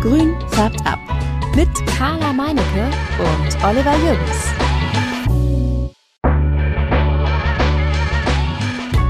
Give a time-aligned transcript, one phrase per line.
[0.00, 0.98] Grün färbt ab.
[1.54, 4.46] Mit Carla Meinecke und Oliver Jürgens.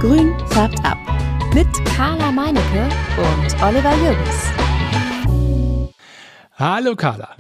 [0.01, 0.99] Grün färbt ab.
[1.55, 4.51] Mit Carla Meinecke und Oliver Jürgens.
[6.57, 7.37] Hallo Carla.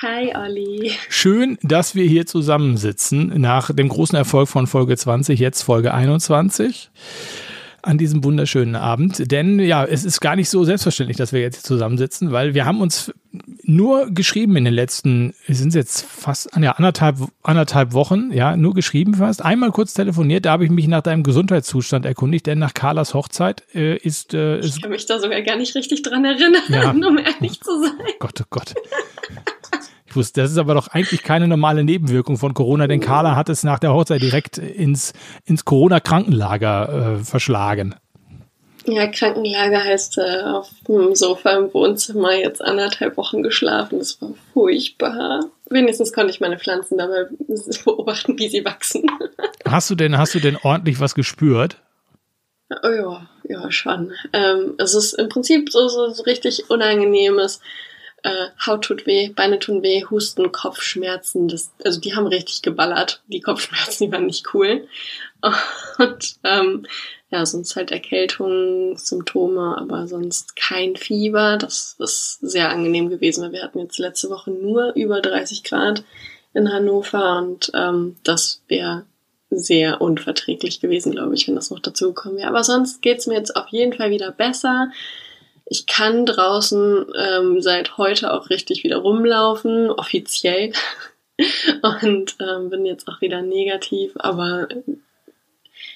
[0.00, 0.92] Hi Olli.
[1.08, 6.92] Schön, dass wir hier zusammensitzen nach dem großen Erfolg von Folge 20, jetzt Folge 21
[7.82, 9.30] an diesem wunderschönen Abend.
[9.30, 12.80] Denn ja, es ist gar nicht so selbstverständlich, dass wir jetzt zusammensitzen, weil wir haben
[12.80, 13.12] uns
[13.64, 18.74] nur geschrieben in den letzten, es sind jetzt fast ja, anderthalb, anderthalb Wochen, ja, nur
[18.74, 19.44] geschrieben fast.
[19.44, 23.64] Einmal kurz telefoniert, da habe ich mich nach deinem Gesundheitszustand erkundigt, denn nach Carlas Hochzeit
[23.74, 26.90] äh, ist, äh, Ich kann mich da sogar gar nicht richtig dran erinnern, Ja.
[27.08, 27.92] um ehrlich zu sein.
[28.18, 28.74] Gott, oh Gott.
[30.16, 33.64] Wusste, das ist aber doch eigentlich keine normale Nebenwirkung von Corona, denn Carla hat es
[33.64, 35.12] nach der Hochzeit direkt ins,
[35.44, 37.94] ins Corona-Krankenlager äh, verschlagen.
[38.84, 43.98] Ja, Krankenlager heißt äh, auf dem Sofa im Wohnzimmer jetzt anderthalb Wochen geschlafen.
[43.98, 45.44] Das war furchtbar.
[45.70, 47.26] Wenigstens konnte ich meine Pflanzen dabei
[47.84, 49.06] beobachten, wie sie wachsen.
[49.64, 51.76] Hast du denn, hast du denn ordentlich was gespürt?
[52.82, 54.12] Oh ja, ja, schon.
[54.32, 57.60] Ähm, es ist im Prinzip so, so, so richtig unangenehmes.
[58.22, 61.48] Äh, Haut tut weh, Beine tun weh, Husten, Kopfschmerzen.
[61.48, 63.22] Das, also die haben richtig geballert.
[63.26, 64.86] Die Kopfschmerzen, die waren nicht cool.
[65.98, 66.86] Und ähm,
[67.30, 71.56] ja, sonst halt Erkältungssymptome, aber sonst kein Fieber.
[71.56, 73.42] Das ist sehr angenehm gewesen.
[73.42, 76.04] weil Wir hatten jetzt letzte Woche nur über 30 Grad
[76.54, 79.06] in Hannover und ähm, das wäre
[79.48, 82.48] sehr unverträglich gewesen, glaube ich, wenn das noch dazu gekommen wäre.
[82.48, 84.90] Aber sonst geht's mir jetzt auf jeden Fall wieder besser.
[85.72, 90.74] Ich kann draußen ähm, seit heute auch richtig wieder rumlaufen, offiziell.
[92.02, 94.68] Und ähm, bin jetzt auch wieder negativ, aber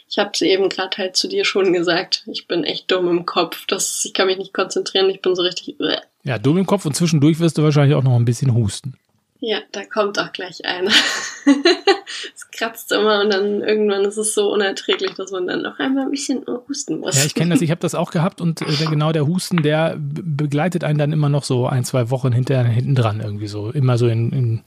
[0.09, 2.25] ich habe es eben gerade halt zu dir schon gesagt.
[2.27, 3.67] Ich bin echt dumm im Kopf.
[3.67, 5.11] Das, ich kann mich nicht konzentrieren.
[5.11, 5.79] Ich bin so richtig.
[5.79, 5.99] Äh.
[6.25, 8.95] Ja, dumm im Kopf und zwischendurch wirst du wahrscheinlich auch noch ein bisschen husten.
[9.41, 10.91] Ja, da kommt auch gleich einer.
[12.35, 16.05] es kratzt immer und dann irgendwann ist es so unerträglich, dass man dann noch einmal
[16.05, 17.17] ein bisschen husten muss.
[17.19, 19.97] Ja, ich kenne das, ich habe das auch gehabt und äh, genau der Husten, der
[19.99, 23.71] be- begleitet einen dann immer noch so ein, zwei Wochen hinter, hinten dran irgendwie so.
[23.71, 24.63] Immer so in, in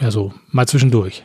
[0.00, 1.22] ja so, mal zwischendurch.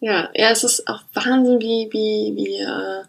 [0.00, 3.04] Ja, ja, es ist auch Wahnsinn, wie, wie, wie äh,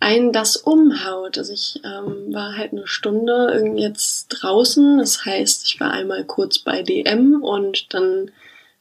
[0.00, 1.38] einen das umhaut.
[1.38, 4.98] Also ich ähm, war halt eine Stunde irgendwie jetzt draußen.
[4.98, 8.30] Das heißt, ich war einmal kurz bei DM und dann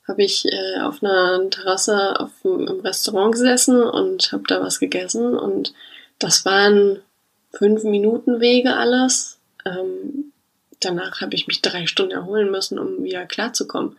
[0.07, 5.38] habe ich äh, auf einer Terrasse auf, im Restaurant gesessen und habe da was gegessen
[5.38, 5.74] und
[6.18, 7.00] das waren
[7.51, 9.40] fünf Minuten Wege alles.
[9.66, 10.31] Ähm,
[10.80, 13.97] danach habe ich mich drei Stunden erholen müssen, um wieder klarzukommen.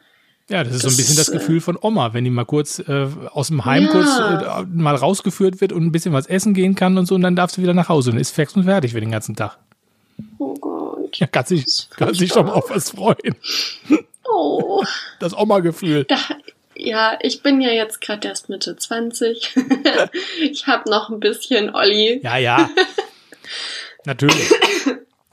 [0.50, 2.44] Ja, das ist so ein Das bisschen das äh, Gefühl von Oma, wenn die mal
[2.44, 3.88] kurz äh, aus dem Heim Ja.
[3.90, 7.22] kurz äh, mal rausgeführt wird und ein bisschen was essen gehen kann und so und
[7.22, 9.56] dann darfst du wieder nach Hause und ist fix und fertig für den ganzen Tag.
[10.38, 11.16] Oh Gott.
[11.18, 13.34] Ja, kann sich, kann sich doch mal auf was freuen.
[14.28, 14.84] Oh.
[15.18, 16.04] Das Oma-Gefühl.
[16.04, 16.18] Da,
[16.74, 19.54] ja, ich bin ja jetzt gerade erst Mitte 20.
[20.42, 22.20] ich habe noch ein bisschen Olli.
[22.22, 22.70] Ja, ja.
[24.04, 24.50] Natürlich.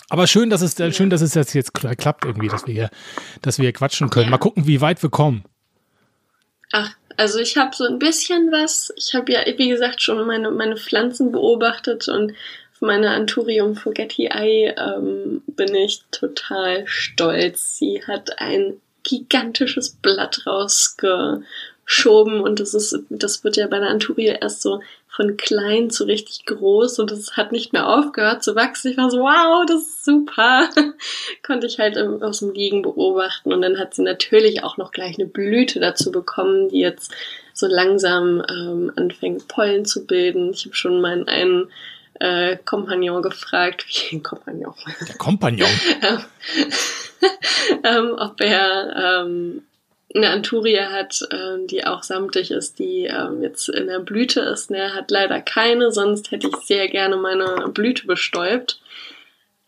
[0.09, 2.90] Aber schön, dass es schön, dass es jetzt, jetzt klappt irgendwie, dass wir hier,
[3.41, 4.29] dass wir hier quatschen können.
[4.29, 5.44] Mal gucken, wie weit wir kommen.
[6.72, 8.94] Ach, also ich habe so ein bisschen was.
[8.95, 12.31] Ich habe ja, wie gesagt, schon meine, meine Pflanzen beobachtet und
[12.73, 14.28] auf meine Anthurium Forgetii
[14.78, 17.78] ähm, bin ich total stolz.
[17.78, 24.38] Sie hat ein gigantisches Blatt rausgeschoben und das ist, das wird ja bei der Anturie
[24.39, 24.81] erst so
[25.18, 28.92] von klein zu richtig groß und es hat nicht mehr aufgehört zu wachsen.
[28.92, 30.70] Ich war so, wow, das ist super.
[31.44, 34.92] Konnte ich halt im, aus dem Liegen beobachten und dann hat sie natürlich auch noch
[34.92, 37.12] gleich eine Blüte dazu bekommen, die jetzt
[37.52, 40.52] so langsam ähm, anfängt Pollen zu bilden.
[40.54, 41.72] Ich habe schon meinen einen
[42.20, 44.76] äh, Kompagnon gefragt, wie ein Kompagnon,
[45.08, 45.68] Der Kompagnon.
[47.84, 49.64] ähm, ob er ähm,
[50.16, 54.72] eine Anturie hat, ähm, die auch samtig ist, die ähm, jetzt in der Blüte ist.
[54.72, 58.79] Ne, hat leider keine, sonst hätte ich sehr gerne meine Blüte bestäubt.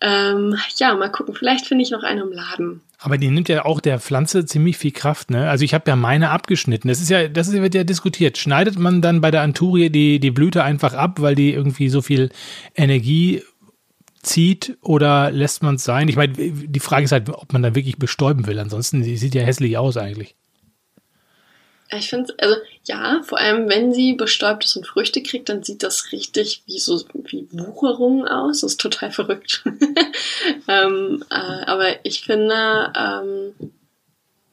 [0.02, 1.36] Ähm, ja, mal gucken.
[1.36, 2.82] Vielleicht finde ich noch eine im Laden.
[3.02, 5.50] Aber die nimmt ja auch der Pflanze ziemlich viel Kraft, ne?
[5.50, 6.90] Also ich habe ja meine abgeschnitten.
[6.90, 8.38] Das ist ja, das wird ja diskutiert.
[8.38, 12.02] Schneidet man dann bei der Anturie die, die Blüte einfach ab, weil die irgendwie so
[12.02, 12.30] viel
[12.76, 13.42] Energie
[14.30, 16.08] zieht oder lässt man es sein?
[16.08, 18.60] Ich meine, die Frage ist halt, ob man dann wirklich bestäuben will.
[18.60, 20.36] Ansonsten, sie sieht ja hässlich aus eigentlich.
[21.92, 25.82] Ich finde, also ja, vor allem wenn sie bestäubt ist und Früchte kriegt, dann sieht
[25.82, 28.62] das richtig wie so wie Wucherung aus.
[28.62, 29.64] Das ist total verrückt.
[30.68, 33.72] ähm, äh, aber ich finde, ähm,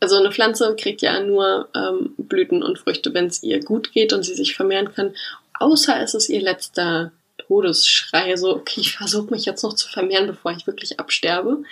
[0.00, 4.14] also eine Pflanze kriegt ja nur ähm, Blüten und Früchte, wenn es ihr gut geht
[4.14, 5.14] und sie sich vermehren kann.
[5.58, 7.12] Außer es ist ihr letzter
[7.46, 8.36] Todesschrei.
[8.36, 11.62] So, okay, ich versuche mich jetzt noch zu vermehren, bevor ich wirklich absterbe.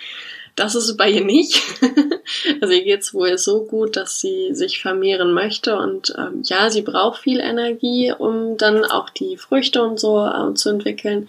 [0.57, 1.61] das ist bei ihr nicht.
[2.61, 6.71] also ihr geht es wohl so gut, dass sie sich vermehren möchte und ähm, ja,
[6.71, 11.29] sie braucht viel Energie, um dann auch die Früchte und so äh, zu entwickeln.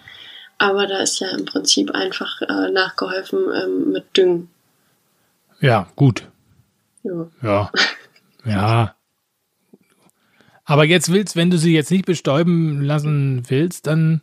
[0.57, 4.49] Aber da ist ja im Prinzip einfach äh, nachgeholfen ähm, mit Düngen.
[5.59, 6.23] Ja, gut.
[7.03, 7.27] Ja.
[7.41, 7.71] Ja.
[8.45, 8.95] Ja.
[10.65, 14.21] Aber jetzt willst, wenn du sie jetzt nicht bestäuben lassen willst, dann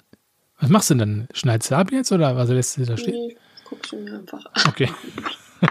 [0.63, 1.29] was machst du denn dann?
[1.35, 3.27] Schneidest du ab jetzt oder was lässt du da stehen?
[3.27, 4.63] Nee, guck sie mir einfach an.
[4.69, 4.89] Okay.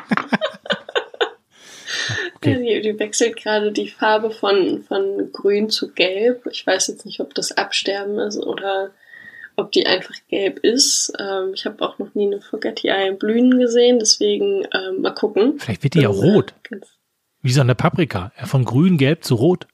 [2.35, 2.57] Okay.
[2.57, 6.47] die, die wechselt gerade die Farbe von, von grün zu gelb.
[6.49, 8.91] Ich weiß jetzt nicht, ob das Absterben ist oder
[9.55, 11.13] ob die einfach gelb ist.
[11.19, 15.59] Ähm, ich habe auch noch nie eine Forgetti-Ei blühen gesehen, deswegen ähm, mal gucken.
[15.59, 16.53] Vielleicht wird die ja Bin, äh, rot.
[17.41, 18.31] Wie so eine Paprika.
[18.39, 19.67] Ja, Von grün, gelb zu rot.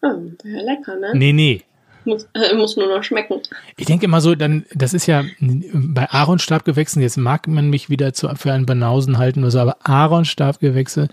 [0.00, 0.14] Ah,
[0.44, 1.12] ja, lecker, ne?
[1.14, 1.62] Nee, nee.
[2.04, 3.40] Muss, äh, muss nur noch schmecken.
[3.76, 8.12] Ich denke immer so, dann, das ist ja bei Aaronstabgewächsen, jetzt mag man mich wieder
[8.12, 11.08] zu, für einen Banausen halten oder so, aber Aaronstabgewächse,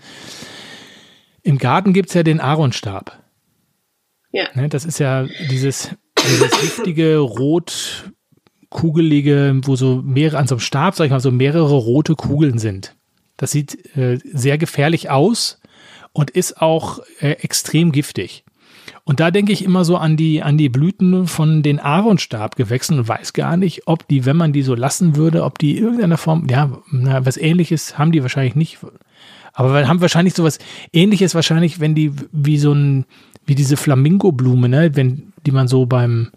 [1.42, 3.18] im Garten gibt's ja den Aaronstab.
[4.32, 4.44] Ja.
[4.54, 8.10] Ne, das ist ja dieses, dieses giftige, rot,
[8.68, 12.58] kugelige, wo so mehrere, an so einem Stab, sag ich mal, so mehrere rote Kugeln
[12.58, 12.94] sind.
[13.36, 15.60] Das sieht äh, sehr gefährlich aus
[16.12, 18.44] und ist auch äh, extrem giftig.
[19.04, 23.08] Und da denke ich immer so an die, an die Blüten von den Aaronstabgewächsen und
[23.08, 26.46] weiß gar nicht, ob die, wenn man die so lassen würde, ob die irgendeiner Form,
[26.50, 28.78] ja, na, was ähnliches haben die wahrscheinlich nicht.
[29.52, 30.58] Aber wir haben wahrscheinlich sowas
[30.92, 33.04] ähnliches, wahrscheinlich, wenn die wie so ein,
[33.46, 36.30] wie diese Flamingo-Blume, ne, wenn, die man so beim,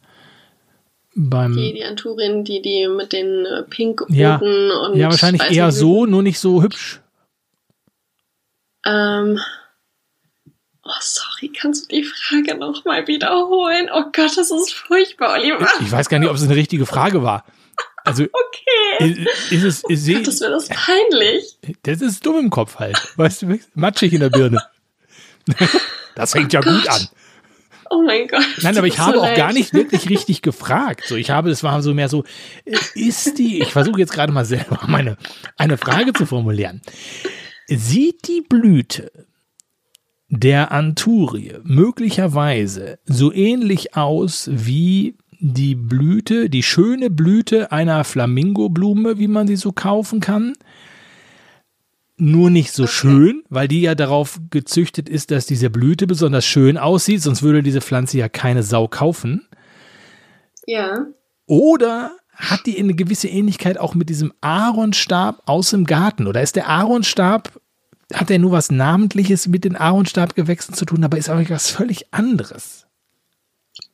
[1.15, 4.37] beim, Die, die Anturien, die, die mit den äh, pink-roten Ja.
[4.37, 4.95] und.
[4.95, 5.71] ja, wahrscheinlich eher Blüten.
[5.79, 7.01] so, nur nicht so hübsch.
[8.85, 9.37] Ähm.
[10.85, 13.89] Oh, sorry, kannst du die Frage nochmal wiederholen?
[13.93, 15.67] Oh Gott, das ist furchtbar, Oliver.
[15.81, 17.45] Ich weiß gar nicht, ob es eine richtige Frage war.
[18.03, 19.25] Also, Okay.
[19.49, 21.57] ist es, ist Gott, das wäre das peinlich.
[21.83, 22.97] das ist dumm im Kopf halt.
[23.15, 24.61] Weißt du, matschig in der Birne.
[26.15, 27.07] Das fängt ja gut an.
[27.89, 28.45] Oh mein Gott.
[28.61, 29.35] Nein, aber ich habe so auch leid.
[29.37, 31.05] gar nicht wirklich richtig gefragt.
[31.07, 32.23] So, ich habe, es war so mehr so,
[32.65, 35.17] äh, ist die, ich versuche jetzt gerade mal selber meine,
[35.57, 36.81] eine Frage zu formulieren.
[37.67, 39.11] Sieht die Blüte
[40.39, 49.27] der Anturie möglicherweise so ähnlich aus wie die Blüte, die schöne Blüte einer Flamingoblume, wie
[49.27, 50.53] man sie so kaufen kann?
[52.17, 56.77] Nur nicht so schön, weil die ja darauf gezüchtet ist, dass diese Blüte besonders schön
[56.77, 59.47] aussieht, sonst würde diese Pflanze ja keine Sau kaufen.
[60.65, 61.07] Ja.
[61.45, 66.27] Oder hat die eine gewisse Ähnlichkeit auch mit diesem Aaronstab aus dem Garten?
[66.27, 67.59] Oder ist der Aaronstab,
[68.13, 72.13] hat er nur was Namentliches mit den Aaronstabgewächsen zu tun, aber ist aber was völlig
[72.13, 72.85] anderes?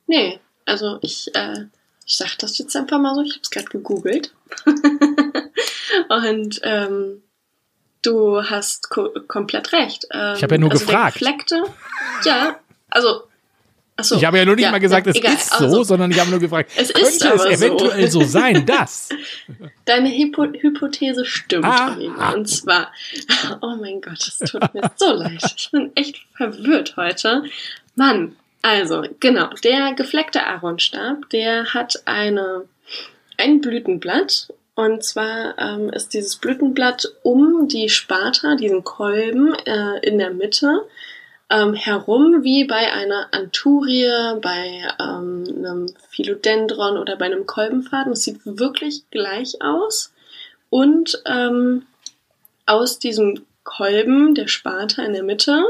[0.08, 1.66] Nee, also ich, äh,
[2.06, 4.34] ich sag das jetzt einfach mal so, ich habe es gerade gegoogelt.
[6.10, 7.22] Und ähm,
[8.02, 10.08] du hast ko komplett recht.
[10.12, 11.22] Ähm, Ich hab ja nur also gefragt.
[11.22, 11.64] Der gefleckte,
[12.26, 13.24] ja, also,
[14.00, 14.16] achso.
[14.16, 16.12] ich habe ja nur nicht ja, mal gesagt, ja, es egal, ist so, also, sondern
[16.12, 17.48] ich habe nur gefragt, Es könnte es aber so.
[17.50, 19.10] eventuell so sein, dass?
[19.86, 21.94] Deine Hypo Hypothese stimmt, Ah.
[21.96, 22.36] Oliver.
[22.36, 22.92] Und zwar,
[23.62, 25.44] oh mein Gott, es tut mir so leid.
[25.58, 27.44] Ich bin echt verwirrt heute.
[27.96, 32.66] Mann, also, genau, der gefleckte Aaronstab, der hat eine,
[33.38, 34.50] ein Blütenblatt.
[34.76, 40.88] Und zwar ähm, ist dieses Blütenblatt um die Spata, diesen Kolben äh, in der Mitte,
[41.50, 48.14] ähm, herum wie bei einer Anturie, bei ähm, einem Philodendron oder bei einem Kolbenfaden.
[48.14, 50.14] Es sieht wirklich gleich aus.
[50.70, 51.84] Und ähm,
[52.66, 55.64] aus diesem Kolben der Spata in der Mitte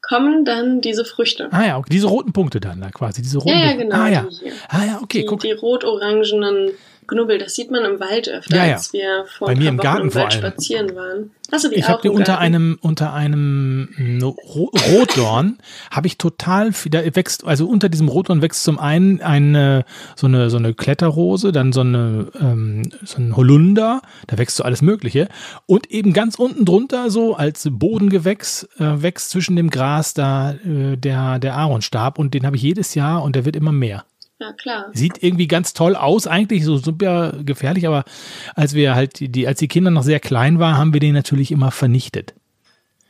[0.00, 1.48] kommen dann diese Früchte.
[1.52, 3.96] Ah ja, okay, diese roten Punkte dann da quasi, diese roten Ja, ja, genau.
[3.96, 4.52] Ah ja, Die, hier.
[4.68, 5.40] ah ja, okay, die, guck.
[5.40, 6.70] die rot-orangenen
[7.08, 8.74] Knubbel, das sieht man im Wald öfter, Ja, ja.
[8.74, 11.30] als wir vor Bei mir im Wochen Garten im vor Wald spazieren waren.
[11.50, 15.56] Hast du die Ich habe die unter einem unter einem mm, Ro Rotdorn
[15.90, 20.26] habe ich total viel, da wächst also unter diesem Rotdorn wächst zum einen eine so
[20.26, 24.82] eine so eine Kletterrose, dann so eine ähm, so ein Holunder, da wächst so alles
[24.82, 25.28] Mögliche
[25.64, 30.96] und eben ganz unten drunter so als Bodengewächs äh, wächst zwischen dem Gras da äh,
[30.96, 34.04] der der Aaronstab und den habe ich jedes Jahr und der wird immer mehr.
[34.40, 34.90] Ja, klar.
[34.92, 38.04] Sieht irgendwie ganz toll aus, eigentlich so super gefährlich, aber
[38.54, 41.50] als wir halt die, als die Kinder noch sehr klein waren, haben wir den natürlich
[41.50, 42.34] immer vernichtet.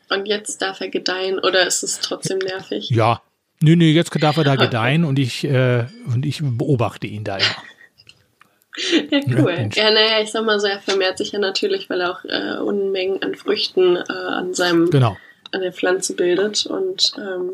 [0.08, 2.88] Und jetzt darf er gedeihen oder ist es trotzdem nervig?
[2.90, 3.20] Ja.
[3.60, 7.36] Nö, nö, jetzt darf er da gedeihen und ich, äh, und ich beobachte ihn da
[7.36, 7.46] immer.
[9.10, 9.68] Ja, cool.
[9.74, 12.58] Ja, naja, ich sag mal so, er vermehrt sich ja natürlich, weil er auch äh,
[12.60, 15.16] Unmengen an Früchten äh, an seinem Genau.
[15.50, 17.50] an der Pflanze bildet und ähm,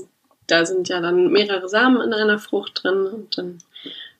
[0.47, 3.59] da sind ja dann mehrere Samen in einer Frucht drin und dann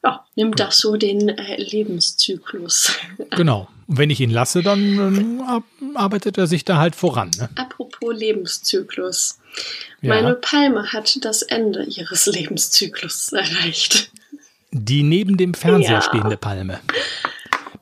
[0.03, 2.93] ja, nimmt das so den äh, Lebenszyklus.
[3.31, 3.69] Genau.
[3.87, 7.31] Und wenn ich ihn lasse, dann äh, arbeitet er sich da halt voran.
[7.39, 7.49] Ne?
[7.57, 9.39] Apropos Lebenszyklus.
[10.01, 10.15] Ja.
[10.15, 14.11] Meine Palme hat das Ende ihres Lebenszyklus erreicht.
[14.73, 16.03] Die neben dem Fernseher Ja.
[16.03, 16.81] stehende Palme.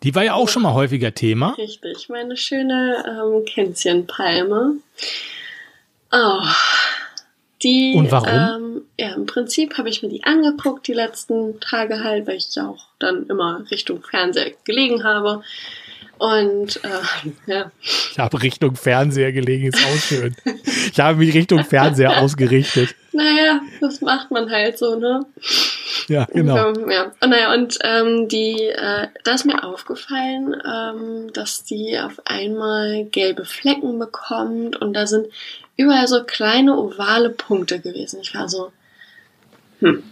[0.03, 1.51] Die war ja auch schon mal häufiger Thema.
[1.57, 4.75] Richtig, meine schöne ähm, Känzchenpalme.
[6.11, 6.41] Oh,
[7.63, 7.95] die.
[7.97, 8.29] Und warum?
[8.29, 12.55] Ähm, ja, im Prinzip habe ich mir die angeguckt die letzten Tage halt, weil ich
[12.55, 15.43] ja auch dann immer Richtung Fernseher gelegen habe.
[16.19, 20.37] Und äh, ja, Ich habe Richtung Fernseher gelegen, ist auch schön.
[20.93, 22.95] Ich habe mich Richtung Fernseher ausgerichtet.
[23.13, 25.27] naja, das macht man halt so, ne?
[26.09, 26.69] Ja, genau.
[26.71, 27.13] Ähm, ja.
[27.21, 33.05] Und naja, und ähm, die, äh, da ist mir aufgefallen, ähm, dass die auf einmal
[33.05, 35.29] gelbe Flecken bekommt und da sind
[35.77, 38.21] überall so kleine ovale Punkte gewesen.
[38.23, 38.73] Ich war so,
[39.81, 40.03] hm.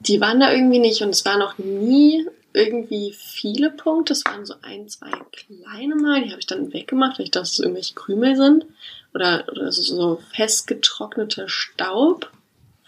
[0.00, 4.12] Die waren da irgendwie nicht und es waren auch nie irgendwie viele Punkte.
[4.12, 7.42] Es waren so ein, zwei kleine Mal, die habe ich dann weggemacht, weil ich dachte,
[7.42, 8.66] dass es irgendwelche Krümel sind.
[9.14, 12.30] Oder, oder so- so festgetrockneter Staub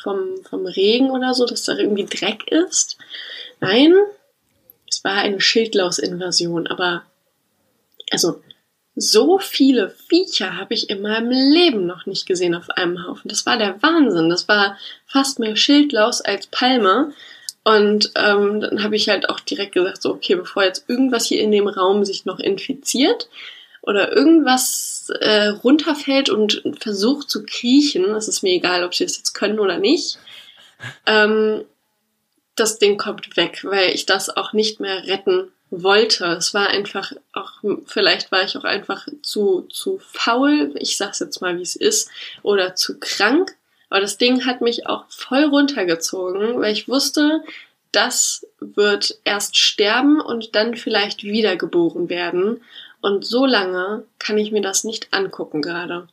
[0.02, 2.96] vom, vom Regen oder so, dass da irgendwie Dreck ist.
[3.60, 3.94] Nein,
[4.88, 7.02] es war eine Schildlausinvasion, aber
[8.10, 8.42] also
[9.00, 13.28] so viele Viecher habe ich in meinem Leben noch nicht gesehen auf einem Haufen.
[13.28, 14.28] Das war der Wahnsinn.
[14.28, 14.76] Das war
[15.06, 17.12] fast mehr Schildlaus als Palme.
[17.62, 21.40] Und ähm, dann habe ich halt auch direkt gesagt, so, okay, bevor jetzt irgendwas hier
[21.40, 23.28] in dem Raum sich noch infiziert
[23.88, 29.16] oder irgendwas äh, runterfällt und versucht zu kriechen, es ist mir egal, ob sie das
[29.16, 30.18] jetzt können oder nicht,
[31.06, 31.64] ähm,
[32.54, 36.26] das Ding kommt weg, weil ich das auch nicht mehr retten wollte.
[36.26, 37.52] Es war einfach auch,
[37.86, 42.10] vielleicht war ich auch einfach zu, zu faul, ich sag's jetzt mal, wie es ist,
[42.42, 43.56] oder zu krank.
[43.88, 47.42] Aber das Ding hat mich auch voll runtergezogen, weil ich wusste,
[47.90, 52.60] das wird erst sterben und dann vielleicht wiedergeboren werden.
[53.00, 56.08] Und so lange kann ich mir das nicht angucken gerade.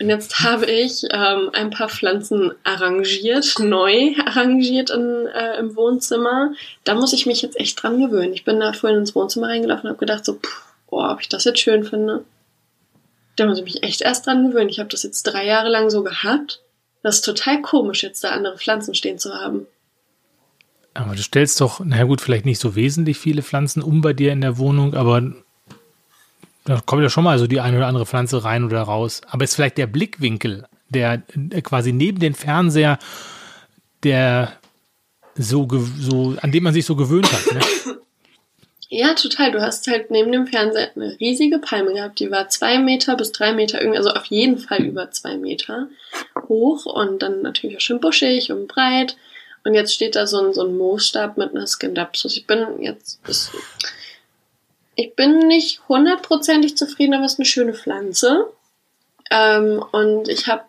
[0.00, 6.52] Und jetzt habe ich ähm, ein paar Pflanzen arrangiert, neu arrangiert in, äh, im Wohnzimmer.
[6.84, 8.32] Da muss ich mich jetzt echt dran gewöhnen.
[8.32, 11.28] Ich bin da vorhin ins Wohnzimmer reingelaufen und habe gedacht so, pff, oh, ob ich
[11.28, 12.24] das jetzt schön finde.
[13.36, 14.68] Da muss ich mich echt erst dran gewöhnen.
[14.68, 16.62] Ich habe das jetzt drei Jahre lang so gehabt.
[17.02, 19.66] Das ist total komisch, jetzt da andere Pflanzen stehen zu haben.
[20.92, 24.32] Aber du stellst doch, na gut, vielleicht nicht so wesentlich viele Pflanzen um bei dir
[24.32, 25.32] in der Wohnung, aber
[26.70, 29.20] da kommt ja schon mal so die eine oder andere Pflanze rein oder raus.
[29.28, 32.98] Aber ist vielleicht der Blickwinkel, der, der quasi neben den Fernseher,
[34.02, 34.52] der
[35.34, 35.66] so,
[35.98, 37.54] so, an dem man sich so gewöhnt hat.
[37.54, 37.60] Ne?
[38.92, 39.52] Ja, total.
[39.52, 42.18] Du hast halt neben dem Fernseher eine riesige Palme gehabt.
[42.18, 45.88] Die war zwei Meter bis drei Meter, also auf jeden Fall über zwei Meter
[46.48, 49.16] hoch und dann natürlich auch schön buschig und breit.
[49.64, 52.36] Und jetzt steht da so ein, so ein Moosstab mit einer Skindapsus.
[52.36, 53.52] Ich bin jetzt, ist,
[54.94, 58.50] ich bin nicht hundertprozentig zufrieden, aber es ist eine schöne Pflanze.
[59.30, 60.64] Ähm, und ich habe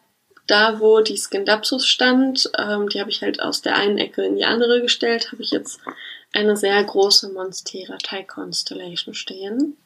[0.47, 4.35] da, wo die Skindapsus stand, ähm, die habe ich halt aus der einen Ecke in
[4.35, 5.79] die andere gestellt, habe ich jetzt
[6.33, 9.77] eine sehr große Monstera Thai Constellation stehen.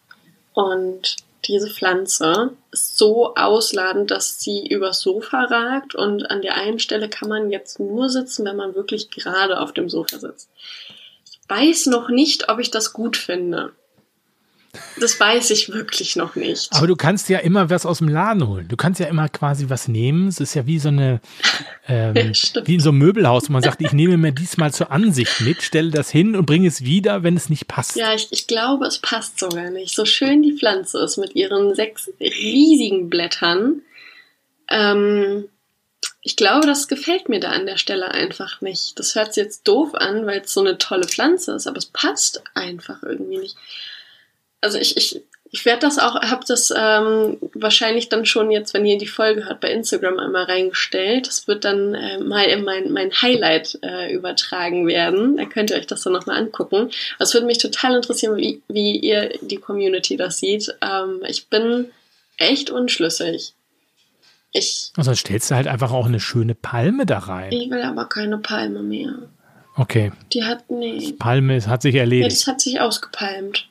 [0.54, 6.80] Und diese Pflanze ist so ausladend, dass sie übers Sofa ragt und an der einen
[6.80, 10.50] Stelle kann man jetzt nur sitzen, wenn man wirklich gerade auf dem Sofa sitzt.
[11.30, 13.74] Ich weiß noch nicht, ob ich das gut finde.
[15.00, 16.72] Das weiß ich wirklich noch nicht.
[16.72, 18.68] Aber du kannst ja immer was aus dem Laden holen.
[18.68, 20.28] Du kannst ja immer quasi was nehmen.
[20.28, 21.22] Es ist ja wie so eine,
[21.88, 22.68] ähm, Stimmt.
[22.68, 25.62] wie in so einem Möbelhaus, wo man sagt, ich nehme mir diesmal zur Ansicht mit,
[25.62, 27.96] stelle das hin und bringe es wieder, wenn es nicht passt.
[27.96, 29.96] Ja, ich, ich glaube, es passt sogar nicht.
[29.96, 33.82] So schön die Pflanze ist mit ihren sechs riesigen Blättern.
[34.70, 35.46] Ähm,
[36.28, 38.98] ich glaube, das gefällt mir da an der Stelle einfach nicht.
[38.98, 41.86] Das hört sich jetzt doof an, weil es so eine tolle Pflanze ist, aber es
[41.86, 43.56] passt einfach irgendwie nicht.
[44.66, 48.84] Also ich, ich, ich werde das auch, habe das ähm, wahrscheinlich dann schon jetzt, wenn
[48.86, 51.28] ihr die Folge hört, bei Instagram einmal reingestellt.
[51.28, 55.38] Das wird dann äh, mal in mein, mein Highlight äh, übertragen werden.
[55.38, 56.90] Da könnt ihr euch das dann nochmal angucken.
[57.20, 60.76] Es würde mich total interessieren, wie, wie ihr die Community das sieht.
[60.82, 61.92] Ähm, ich bin
[62.38, 63.54] echt unschlüssig.
[64.52, 67.52] Ich, Und sonst stellst du halt einfach auch eine schöne Palme da rein.
[67.52, 69.14] ich will aber keine Palme mehr.
[69.78, 71.14] Okay, Die hat, nee.
[71.20, 72.32] Palme ist- hat sich Ja, erledigt.
[72.32, 73.68] das hat sich ausgepalmt.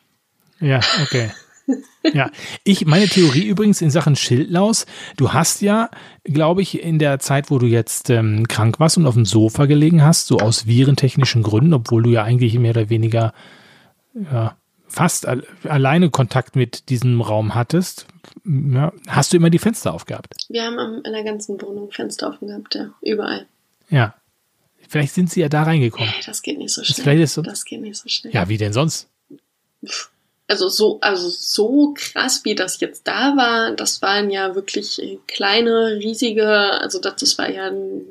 [0.61, 1.30] Ja, okay.
[2.12, 2.30] Ja,
[2.64, 4.84] ich, meine Theorie übrigens in Sachen Schildlaus,
[5.16, 5.88] du hast ja,
[6.25, 9.64] glaube ich, in der Zeit, wo du jetzt ähm, krank warst und auf dem Sofa
[9.64, 13.32] gelegen hast, so aus virentechnischen Gründen, obwohl du ja eigentlich mehr oder weniger
[14.14, 14.56] ja,
[14.88, 18.06] fast al alleine Kontakt mit diesem Raum hattest,
[18.44, 20.34] ja, hast du immer die Fenster aufgehabt.
[20.50, 22.90] Wir haben am- in der ganzen Wohnung Fenster offen gehabt, ja.
[23.00, 23.46] Überall.
[23.88, 24.14] Ja.
[24.87, 26.12] Vielleicht sind sie ja da reingekommen.
[26.26, 27.02] Das geht nicht so Das schnell.
[27.04, 28.34] vielleicht ist so- Das geht nicht so schnell.
[28.34, 29.08] Ja, wie denn sonst?
[30.46, 35.96] Also so, also so krass, wie das jetzt da war, das waren ja wirklich kleine,
[36.00, 38.02] riesige, also das, das war ja ein,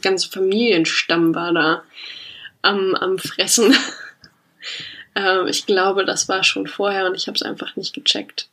[0.00, 1.82] ganzer Familienstamm war da
[2.62, 3.74] am, am Fressen.
[5.14, 8.48] ähm, ich glaube, das war schon vorher und ich habe es einfach nicht gecheckt.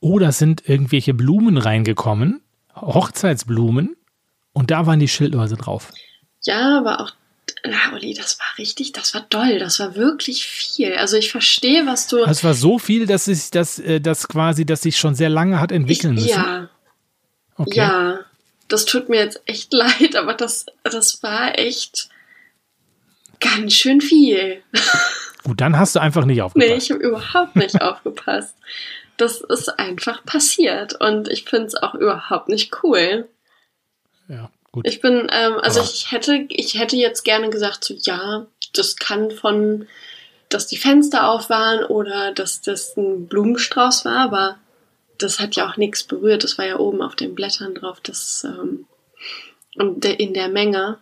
[0.00, 2.42] Oh, da sind irgendwelche Blumen reingekommen,
[2.76, 3.96] Hochzeitsblumen,
[4.52, 5.92] und da waren die Schildläuse drauf.
[6.42, 7.12] Ja, aber auch
[7.64, 10.94] na, Olli, das war richtig, das war doll, das war wirklich viel.
[10.94, 12.18] Also ich verstehe, was du.
[12.18, 15.60] Es war so viel, dass sich das, äh, das quasi, dass sich schon sehr lange
[15.60, 16.38] hat entwickeln ich, müssen.
[16.38, 16.70] Ja.
[17.56, 17.76] Okay.
[17.76, 18.20] Ja,
[18.68, 22.08] das tut mir jetzt echt leid, aber das, das war echt
[23.40, 24.62] ganz schön viel.
[25.44, 26.70] Gut, dann hast du einfach nicht aufgepasst.
[26.70, 28.54] Nee, ich habe überhaupt nicht aufgepasst.
[29.16, 33.28] Das ist einfach passiert und ich finde es auch überhaupt nicht cool.
[34.28, 34.50] Ja,
[34.82, 34.88] gut.
[34.88, 38.96] Ich bin, ähm, also Aber ich hätte, ich hätte jetzt gerne gesagt, so ja, das
[38.96, 39.86] kann von,
[40.48, 44.58] dass die Fenster auf waren oder dass das ein Blumenstrauß war, aber
[45.18, 46.44] das hat ja auch nichts berührt.
[46.44, 47.98] Das war ja oben auf den Blättern drauf.
[48.02, 48.86] Das ähm,
[49.76, 50.98] und in der Menge,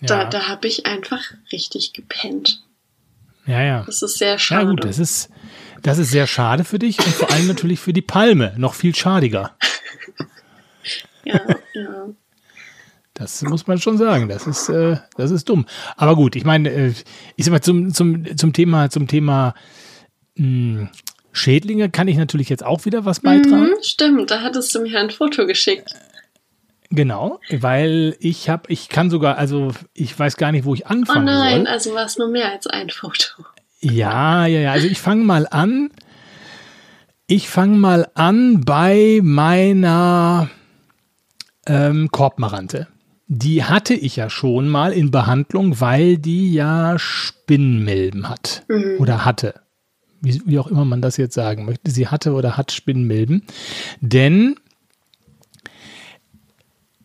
[0.00, 0.06] ja.
[0.06, 1.22] da, da habe ich einfach
[1.52, 2.62] richtig gepennt.
[3.46, 3.82] Ja, ja.
[3.84, 4.62] Das ist sehr schade.
[4.62, 5.30] Ja gut, das ist,
[5.82, 8.94] das ist sehr schade für dich und vor allem natürlich für die Palme noch viel
[8.94, 9.56] schadiger.
[11.24, 11.40] ja,
[11.82, 12.08] ja.
[13.14, 14.28] Das muss man schon sagen.
[14.28, 15.66] Das ist, äh, das ist dumm.
[15.96, 16.92] Aber gut, ich meine, äh,
[17.34, 19.54] ich sag mal, zum, zum, zum Thema, zum Thema
[20.36, 20.88] mh, hm,
[21.32, 23.70] Schädlinge kann ich natürlich jetzt auch wieder was beitragen.
[23.70, 25.94] Mhm, stimmt, da hattest du mir ein Foto geschickt.
[26.90, 31.26] Genau, weil ich habe, ich kann sogar, also ich weiß gar nicht, wo ich anfangen
[31.26, 31.36] soll.
[31.36, 31.66] Oh nein, soll.
[31.66, 33.44] also war es nur mehr als ein Foto.
[33.80, 34.72] Ja, ja, ja.
[34.72, 35.90] Also ich fange mal an.
[37.26, 40.48] Ich fange mal an bei meiner
[41.68, 42.88] ähm, Korbmarante.
[43.26, 48.96] Die hatte ich ja schon mal in Behandlung, weil die ja Spinnmilben hat mhm.
[48.98, 49.60] oder hatte.
[50.20, 51.90] Wie, wie, auch immer man das jetzt sagen möchte.
[51.90, 53.44] Sie hatte oder hat Spinnmilben.
[54.00, 54.56] Denn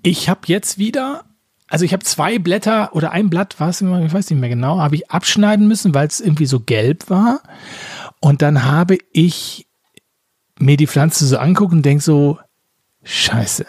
[0.01, 1.25] ich habe jetzt wieder,
[1.67, 4.95] also ich habe zwei Blätter oder ein Blatt, was ich weiß nicht mehr genau, habe
[4.95, 7.41] ich abschneiden müssen, weil es irgendwie so gelb war.
[8.19, 9.67] Und dann habe ich
[10.57, 12.39] mir die Pflanze so angucken und denke so,
[13.03, 13.65] scheiße,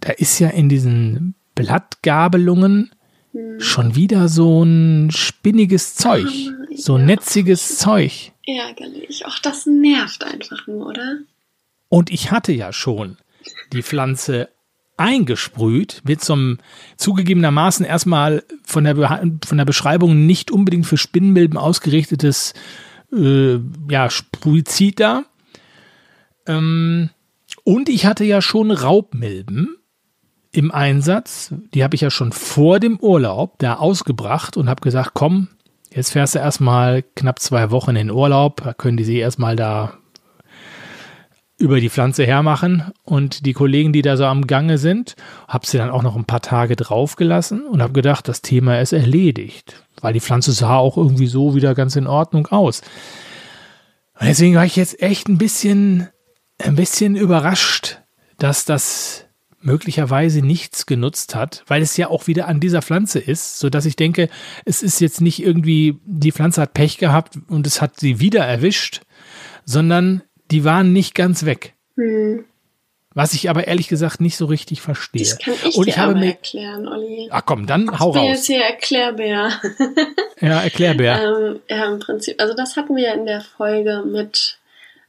[0.00, 2.90] da ist ja in diesen Blattgabelungen
[3.32, 3.60] hm.
[3.60, 6.28] schon wieder so ein spinniges Zeug,
[6.74, 7.04] so ja.
[7.04, 8.32] netziges Zeug.
[8.46, 9.26] Ärgerlich.
[9.26, 11.18] Auch das nervt einfach nur, oder?
[11.88, 13.16] Und ich hatte ja schon
[13.72, 14.48] die Pflanze
[14.96, 16.58] eingesprüht mit so einem
[16.96, 18.96] zugegebenermaßen erstmal von der,
[19.44, 22.52] von der Beschreibung nicht unbedingt für Spinnenmilben ausgerichtetes
[23.12, 23.58] äh,
[23.88, 25.24] ja, Sprühzid da.
[26.46, 27.10] Ähm,
[27.64, 29.76] und ich hatte ja schon Raubmilben
[30.52, 31.54] im Einsatz.
[31.74, 35.48] Die habe ich ja schon vor dem Urlaub da ausgebracht und habe gesagt, komm,
[35.92, 39.94] jetzt fährst du erstmal knapp zwei Wochen in Urlaub, da können die sich erstmal da
[41.60, 45.14] über die Pflanze hermachen und die Kollegen, die da so am Gange sind,
[45.46, 48.94] habe sie dann auch noch ein paar Tage draufgelassen und habe gedacht, das Thema ist
[48.94, 52.80] erledigt, weil die Pflanze sah auch irgendwie so wieder ganz in Ordnung aus.
[54.18, 56.08] Und deswegen war ich jetzt echt ein bisschen,
[56.58, 57.98] ein bisschen überrascht,
[58.38, 59.26] dass das
[59.60, 63.86] möglicherweise nichts genutzt hat, weil es ja auch wieder an dieser Pflanze ist, so dass
[63.86, 64.28] ich denke,
[64.64, 68.44] es ist jetzt nicht irgendwie die Pflanze hat Pech gehabt und es hat sie wieder
[68.44, 69.02] erwischt,
[69.64, 71.74] sondern die waren nicht ganz weg.
[71.96, 72.44] Hm.
[73.12, 75.22] Was ich aber ehrlich gesagt nicht so richtig verstehe.
[75.22, 77.28] Das kann ich und dir aber mir, erklären, Olli.
[77.32, 78.30] Ach komm, dann hau ich bin raus.
[78.30, 79.50] jetzt hier Erklärbär.
[80.40, 81.20] ja, Erklärbär.
[81.22, 84.59] ähm, ja, im Prinzip, also das hatten wir ja in der Folge mit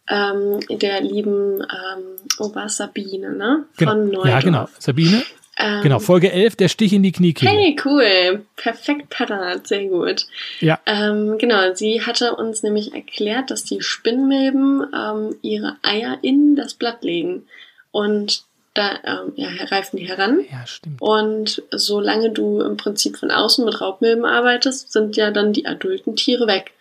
[0.09, 2.03] ähm, der lieben ähm,
[2.39, 3.65] oh, war Sabine, ne?
[3.73, 4.25] Von genau.
[4.25, 4.67] Ja, genau.
[4.79, 5.23] Sabine.
[5.57, 7.51] Ähm, genau, Folge 11, der Stich in die Kniekehle.
[7.51, 8.45] Hey, cool.
[8.55, 10.25] Perfekt parat, sehr gut.
[10.59, 10.79] Ja.
[10.85, 16.73] Ähm, genau, sie hatte uns nämlich erklärt, dass die Spinnmilben ähm, ihre Eier in das
[16.73, 17.47] Blatt legen.
[17.91, 20.45] Und da ähm, ja, reifen die heran.
[20.49, 21.01] Ja, stimmt.
[21.01, 26.15] Und solange du im Prinzip von außen mit Raubmilben arbeitest, sind ja dann die adulten
[26.15, 26.71] Tiere weg.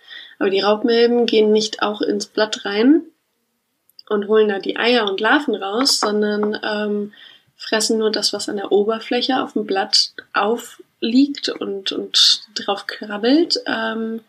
[0.41, 3.03] Aber die Raubmilben gehen nicht auch ins Blatt rein
[4.09, 7.13] und holen da die Eier und Larven raus, sondern ähm,
[7.57, 13.61] fressen nur das, was an der Oberfläche auf dem Blatt aufliegt und, und drauf krabbelt.
[13.67, 14.23] Ähm,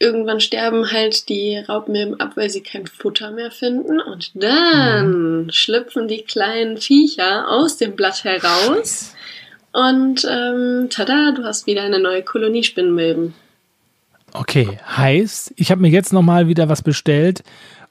[0.00, 4.00] irgendwann sterben halt die Raubmilben ab, weil sie kein Futter mehr finden.
[4.00, 5.52] Und dann mhm.
[5.52, 9.14] schlüpfen die kleinen Viecher aus dem Blatt heraus.
[9.70, 13.34] Und ähm, tada, du hast wieder eine neue Kolonie Spinnmilben.
[14.32, 17.42] Okay, heißt, ich habe mir jetzt nochmal wieder was bestellt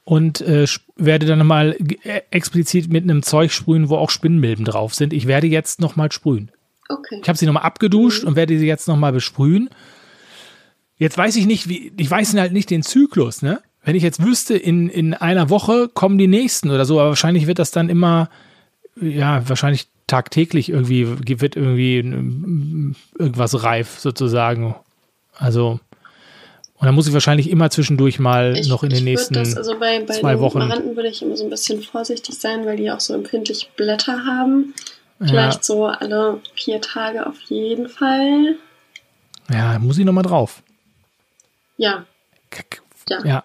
[0.04, 4.94] und äh, werde dann mal äh, explizit mit einem Zeug sprühen, wo auch Spinnmilben drauf
[4.94, 5.12] sind.
[5.12, 6.50] Ich werde jetzt nochmal sprühen.
[6.88, 7.18] Okay.
[7.20, 8.30] Ich habe sie nochmal abgeduscht mhm.
[8.30, 9.68] und werde sie jetzt nochmal besprühen.
[10.96, 13.60] Jetzt weiß ich nicht, wie, ich weiß halt nicht den Zyklus, ne?
[13.84, 17.46] Wenn ich jetzt wüsste, in, in einer Woche kommen die nächsten oder so, aber wahrscheinlich
[17.46, 18.28] wird das dann immer,
[19.00, 21.06] ja, wahrscheinlich tagtäglich irgendwie,
[21.40, 24.74] wird irgendwie irgendwas reif sozusagen.
[25.36, 25.80] Also,
[26.78, 29.78] und dann muss ich wahrscheinlich immer zwischendurch mal Ich, noch in den nächsten das, also
[29.78, 30.58] bei, bei zwei den Wochen.
[30.58, 34.24] Maranten würde ich immer so ein bisschen vorsichtig sein, weil die auch so empfindliche Blätter
[34.24, 34.74] haben.
[35.20, 38.54] Vielleicht so alle vier Tage auf jeden Fall.
[39.50, 40.62] Ja, muss ich nochmal drauf.
[41.76, 42.04] Ja,
[42.50, 42.82] Kack.
[43.08, 43.24] Ja.
[43.24, 43.44] Ja.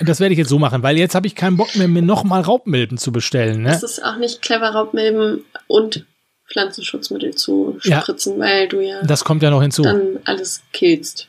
[0.00, 2.42] Das werde ich jetzt so machen, weil jetzt habe ich keinen Bock mehr, mir nochmal
[2.42, 3.62] Raubmilben zu bestellen.
[3.62, 3.70] Ne?
[3.70, 6.04] es ist auch nicht clever, Raubmilben und
[6.50, 8.02] Pflanzenschutzmittel zu Ja.
[8.02, 9.82] spritzen, weil du ja Das kommt ja noch hinzu.
[9.82, 11.28] dann alles killst.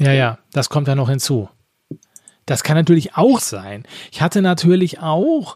[0.00, 1.48] Ja, ja, das kommt ja noch hinzu.
[2.46, 3.84] Das kann natürlich auch sein.
[4.10, 5.54] Ich hatte natürlich auch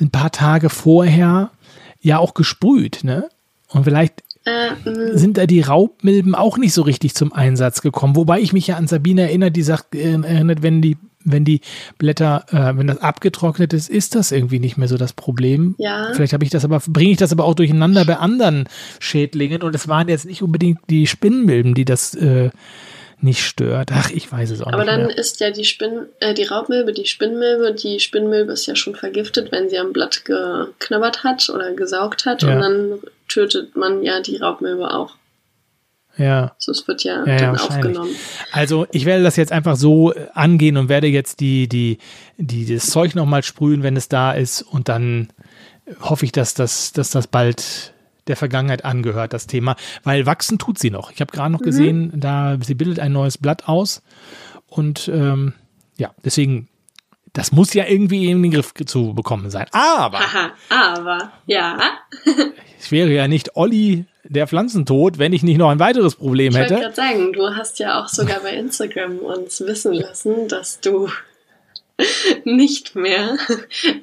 [0.00, 1.50] ein paar Tage vorher
[2.00, 3.28] ja auch gesprüht, ne?
[3.68, 8.14] Und vielleicht Äh, mh, sind da die Raubmilben auch nicht so richtig zum Einsatz gekommen.
[8.14, 11.60] Wobei ich mich ja an Sabine erinnere, die sagt, äh, erinnert, wenn die, wenn die
[11.98, 15.74] Blätter, äh, wenn das abgetrocknet ist, ist das irgendwie nicht mehr so das Problem.
[15.78, 16.10] Ja.
[16.14, 18.68] Vielleicht habe ich das aber, bringe ich das aber auch durcheinander bei anderen
[19.00, 22.50] Schädlingen und es waren jetzt nicht unbedingt die Spinnmilben, die das äh,
[23.20, 23.90] nicht stört.
[23.92, 25.18] Ach, ich weiß es auch aber nicht dann mehr.
[25.18, 29.50] ist ja die Spinn, äh, die Raubmilbe, die Spinnmilbe, die Spinnmilbe ist ja schon vergiftet,
[29.52, 32.54] wenn sie am Blatt geknabbert hat oder gesaugt hat Ja.
[32.54, 35.14] und dann tötet man ja die Raubmilbe auch.
[36.16, 36.52] Ja.
[36.58, 38.14] So, es wird ja, Ja, ja, aufgenommen.
[38.52, 41.98] Also ich werde das jetzt einfach so äh, angehen und werde jetzt die, die,
[42.38, 44.62] die, das Zeug nochmal sprühen, wenn es da ist.
[44.62, 45.28] Und dann
[46.00, 47.92] hoffe ich, dass das, dass das bald
[48.26, 49.76] der Vergangenheit angehört, das Thema.
[50.02, 51.12] Weil wachsen tut sie noch.
[51.12, 54.02] Ich habe gerade noch gesehen, da sie bildet ein neues Blatt aus.
[54.66, 55.52] Und ähm,
[55.96, 56.68] ja, deswegen,
[57.36, 59.66] das muss ja irgendwie in den Griff zu bekommen sein.
[59.72, 61.78] Aber Haha, aber, ja.
[62.80, 66.58] ich wäre ja nicht Olli der Pflanzentod, wenn ich nicht noch ein weiteres Problem Ich
[66.58, 66.84] wollte hätte.
[66.84, 71.10] gerade sagen, du hast ja auch sogar bei Instagram uns wissen lassen, dass du
[72.44, 73.36] nicht mehr.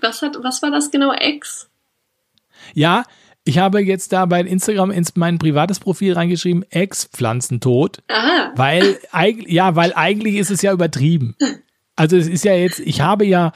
[0.02, 1.12] Was hat, was war das genau?
[1.12, 1.70] Ex?
[2.76, 3.04] Ja,
[3.46, 8.52] ich habe jetzt da bei Instagram ins mein privates Profil reingeschrieben, Ex-Pflanzentod, Aha.
[8.56, 9.00] weil
[9.48, 11.36] ja, weil eigentlich ist es ja übertrieben.
[11.96, 13.54] Also es ist ja jetzt, ich habe ja,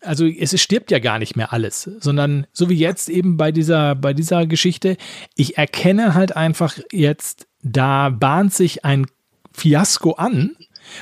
[0.00, 3.94] also es stirbt ja gar nicht mehr alles, sondern so wie jetzt eben bei dieser,
[3.94, 4.96] bei dieser Geschichte,
[5.34, 9.06] ich erkenne halt einfach jetzt, da bahnt sich ein
[9.52, 10.56] Fiasko an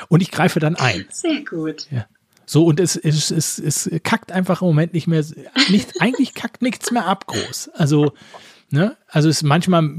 [0.08, 1.06] und ich greife dann ein.
[1.10, 1.88] Sehr gut.
[2.46, 5.24] So, und es, es, es, es kackt einfach im Moment nicht mehr,
[5.70, 7.70] nicht, eigentlich kackt nichts mehr ab groß.
[7.74, 8.12] Also,
[8.70, 9.90] ne, also es manchmal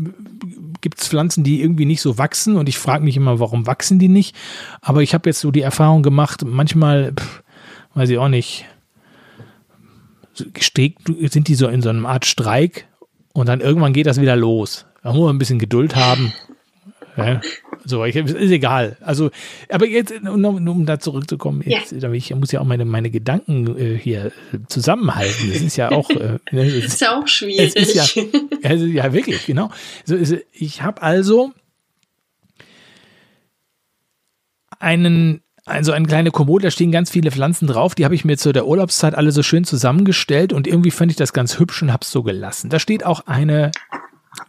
[0.83, 3.97] gibt es Pflanzen, die irgendwie nicht so wachsen und ich frage mich immer, warum wachsen
[3.97, 4.35] die nicht?
[4.81, 7.41] Aber ich habe jetzt so die Erfahrung gemacht, manchmal, pff,
[7.95, 8.65] weiß ich auch nicht,
[10.35, 12.85] sind die so in so einer Art Streik
[13.33, 14.85] und dann irgendwann geht das wieder los.
[15.01, 16.31] Da muss man ein bisschen Geduld haben.
[17.15, 17.41] Ja,
[17.85, 18.97] so, ich, ist egal.
[19.01, 19.29] Also,
[19.69, 23.97] aber jetzt, um, um da zurückzukommen, jetzt, ich muss ja auch meine, meine Gedanken äh,
[23.97, 24.31] hier
[24.67, 25.51] zusammenhalten.
[25.53, 27.75] Das ist ja auch, äh, ne, das Ist ja auch es schwierig.
[27.75, 28.23] ist ja,
[28.63, 29.69] also, ja wirklich, genau.
[30.05, 31.53] So ist, ich habe also
[34.79, 38.37] einen, also eine kleine Kommode, da stehen ganz viele Pflanzen drauf, die habe ich mir
[38.37, 41.91] zu der Urlaubszeit alle so schön zusammengestellt und irgendwie fand ich das ganz hübsch und
[41.91, 42.69] habe es so gelassen.
[42.69, 43.71] Da steht auch eine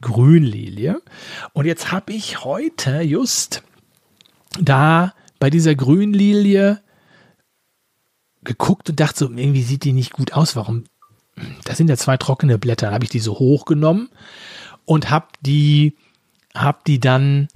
[0.00, 1.00] Grünlilie
[1.52, 3.62] und jetzt habe ich heute just
[4.60, 6.80] da bei dieser Grünlilie
[8.42, 10.56] geguckt und dachte so, irgendwie sieht die nicht gut aus.
[10.56, 10.84] Warum?
[11.64, 12.92] Da sind ja zwei trockene Blätter.
[12.92, 14.08] Habe ich die so hochgenommen
[14.84, 15.96] und habe die,
[16.54, 17.48] hab die dann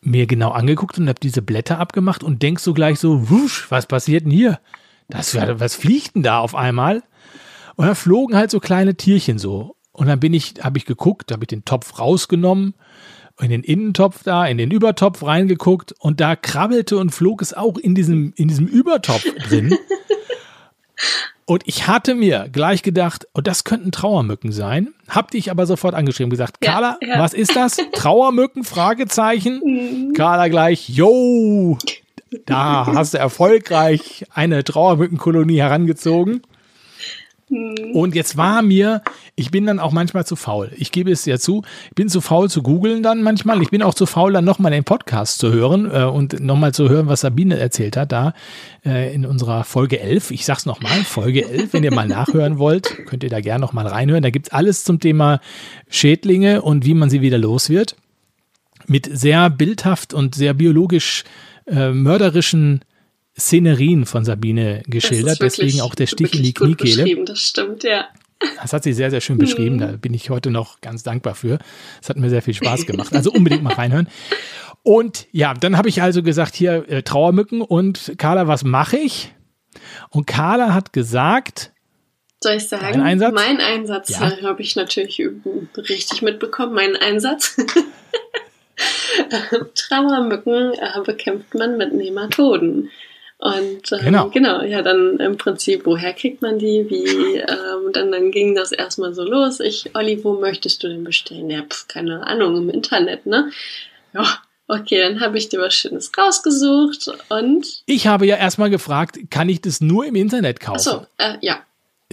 [0.00, 3.86] mir genau angeguckt und habe diese Blätter abgemacht und denk so gleich so, wusch, was
[3.86, 4.60] passiert denn hier?
[5.08, 7.02] Das, was fliegt denn da auf einmal?
[7.76, 9.76] Und da flogen halt so kleine Tierchen so.
[9.92, 12.74] Und dann bin ich, habe ich geguckt, habe ich den Topf rausgenommen,
[13.40, 17.78] in den Innentopf da, in den Übertopf reingeguckt und da krabbelte und flog es auch
[17.78, 19.76] in diesem, in diesem Übertopf drin.
[21.46, 24.94] Und ich hatte mir gleich gedacht, oh, das könnten Trauermücken sein.
[25.08, 27.18] Hab dich aber sofort angeschrieben, gesagt, Ja, Carla, ja.
[27.18, 27.76] was ist das?
[27.92, 28.64] Trauermücken?
[28.64, 30.12] Fragezeichen.
[30.16, 31.76] Carla gleich, yo,
[32.46, 36.42] da hast du erfolgreich eine Trauermückenkolonie herangezogen.
[37.50, 39.02] Und jetzt war mir,
[39.36, 40.70] ich bin dann auch manchmal zu faul.
[40.76, 43.60] Ich gebe es ja zu, ich bin zu faul zu googeln dann manchmal.
[43.60, 46.88] Ich bin auch zu faul, dann nochmal den Podcast zu hören äh, und nochmal zu
[46.88, 48.32] hören, was Sabine erzählt hat, da
[48.84, 50.30] äh, in unserer Folge 11.
[50.30, 53.86] Ich sag's nochmal, Folge 11, wenn ihr mal nachhören wollt, könnt ihr da gerne nochmal
[53.86, 54.22] reinhören.
[54.22, 55.40] Da gibt's alles zum Thema
[55.88, 57.96] Schädlinge und wie man sie wieder los wird.
[58.86, 61.24] Mit sehr bildhaft und sehr biologisch
[61.66, 62.80] äh, mörderischen
[63.38, 65.40] Szenerien von Sabine geschildert.
[65.40, 67.24] Deswegen auch der Stich in die Kniekehle.
[67.24, 68.08] Das stimmt, ja.
[68.60, 69.78] Das hat sie sehr, sehr schön beschrieben.
[69.78, 71.58] Da bin ich heute noch ganz dankbar für.
[72.02, 73.14] Es hat mir sehr viel Spaß gemacht.
[73.14, 74.08] Also unbedingt mal reinhören.
[74.82, 79.32] Und ja, dann habe ich also gesagt, hier äh, Trauermücken und Carla, was mache ich?
[80.10, 81.72] Und Carla hat gesagt,
[82.42, 83.00] soll ich sagen?
[83.00, 83.32] Einsatz?
[83.32, 84.42] Mein Einsatz ja.
[84.42, 85.22] Habe ich natürlich
[85.78, 86.74] richtig mitbekommen.
[86.74, 87.56] Mein Einsatz.
[89.74, 92.90] Trauermücken äh, bekämpft man mit Nematoden.
[93.44, 94.30] Und ähm, genau.
[94.30, 96.86] genau, ja, dann im Prinzip, woher kriegt man die?
[96.88, 97.36] Wie?
[97.36, 99.60] Ähm, dann, dann ging das erstmal so los.
[99.60, 101.50] Ich, Olli, wo möchtest du denn bestellen?
[101.50, 103.50] Ja, pf, keine Ahnung, im Internet, ne?
[104.14, 104.24] Ja,
[104.66, 107.82] okay, dann habe ich dir was Schönes rausgesucht und.
[107.84, 110.76] Ich habe ja erstmal gefragt, kann ich das nur im Internet kaufen?
[110.76, 111.58] Achso, äh, ja.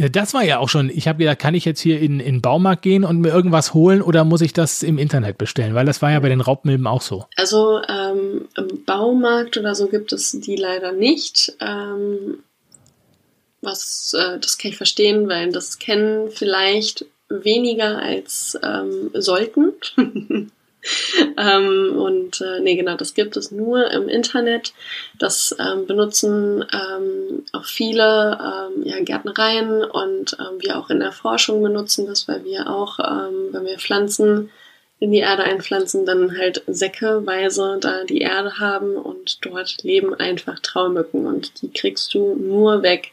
[0.10, 2.42] Das war ja auch schon, ich habe gedacht, kann ich jetzt hier in, in den
[2.42, 5.76] Baumarkt gehen und mir irgendwas holen oder muss ich das im Internet bestellen?
[5.76, 7.26] Weil das war ja bei den Raubmilben auch so.
[7.36, 11.54] Also ähm, im Baumarkt oder so gibt es die leider nicht.
[11.60, 12.40] Ähm,
[13.62, 19.74] was, äh, das kann ich verstehen, weil das kennen vielleicht weniger als ähm, sollten.
[21.38, 24.74] ähm, und äh, nee, genau, das gibt es nur im Internet.
[25.20, 31.12] Das ähm, benutzen ähm, auch viele ähm, ja, Gärtnereien und ähm, wir auch in der
[31.12, 34.50] Forschung benutzen das, weil wir auch, ähm, wenn wir Pflanzen
[35.00, 40.60] in die Erde einpflanzen, dann halt säckeweise da die Erde haben und dort leben einfach
[40.60, 43.12] Traumücken und die kriegst du nur weg,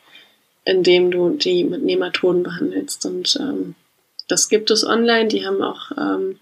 [0.66, 3.06] indem du die mit Nematoden behandelst.
[3.06, 3.40] Und
[4.28, 6.38] das gibt es online, die haben auch ähm,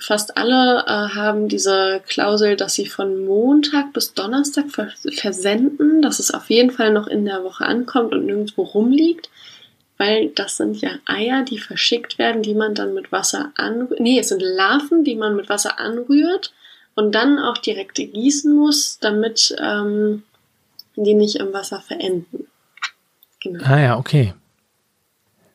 [0.00, 6.32] fast alle äh, haben diese Klausel, dass sie von Montag bis Donnerstag versenden, dass es
[6.32, 9.30] auf jeden Fall noch in der Woche ankommt und nirgendwo rumliegt,
[9.96, 14.00] weil das sind ja Eier, die verschickt werden, die man dann mit Wasser anrührt.
[14.00, 16.52] Nee, es sind Larven, die man mit Wasser anrührt
[16.94, 20.22] und dann auch direkt gießen muss, damit ähm,
[20.96, 22.46] die nicht im Wasser verenden.
[23.40, 23.64] Genau.
[23.64, 24.34] Ah ja, okay.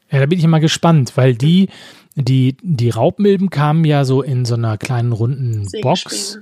[0.09, 1.69] Ja, da bin ich mal gespannt, weil die
[2.15, 6.39] die, die Raubmilben kamen ja so in so einer kleinen runden Box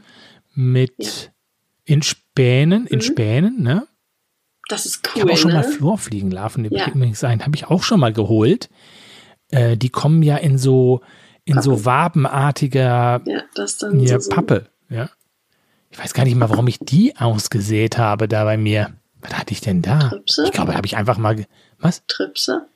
[0.54, 1.10] mit ja.
[1.86, 3.04] in Spänen, in mhm.
[3.04, 3.88] Spänen, ne?
[4.68, 5.12] Das ist cool.
[5.16, 5.58] Ich habe auch schon ne?
[5.58, 6.88] mal Florfliegenlarven ja.
[6.88, 8.70] übrigens sein, habe ich auch schon mal geholt.
[9.50, 11.02] Äh, die kommen ja in so
[11.44, 11.64] in Pappe.
[11.64, 15.10] so wabenartiger ja, das dann ja, so Pappe, ja.
[15.90, 18.94] Ich weiß gar nicht mal, warum ich die ausgesät habe da bei mir.
[19.20, 20.10] Was hatte ich denn da?
[20.10, 20.46] Tripse?
[20.46, 21.46] Ich glaube, habe ich einfach mal
[21.80, 22.04] was?
[22.08, 22.68] Tripse?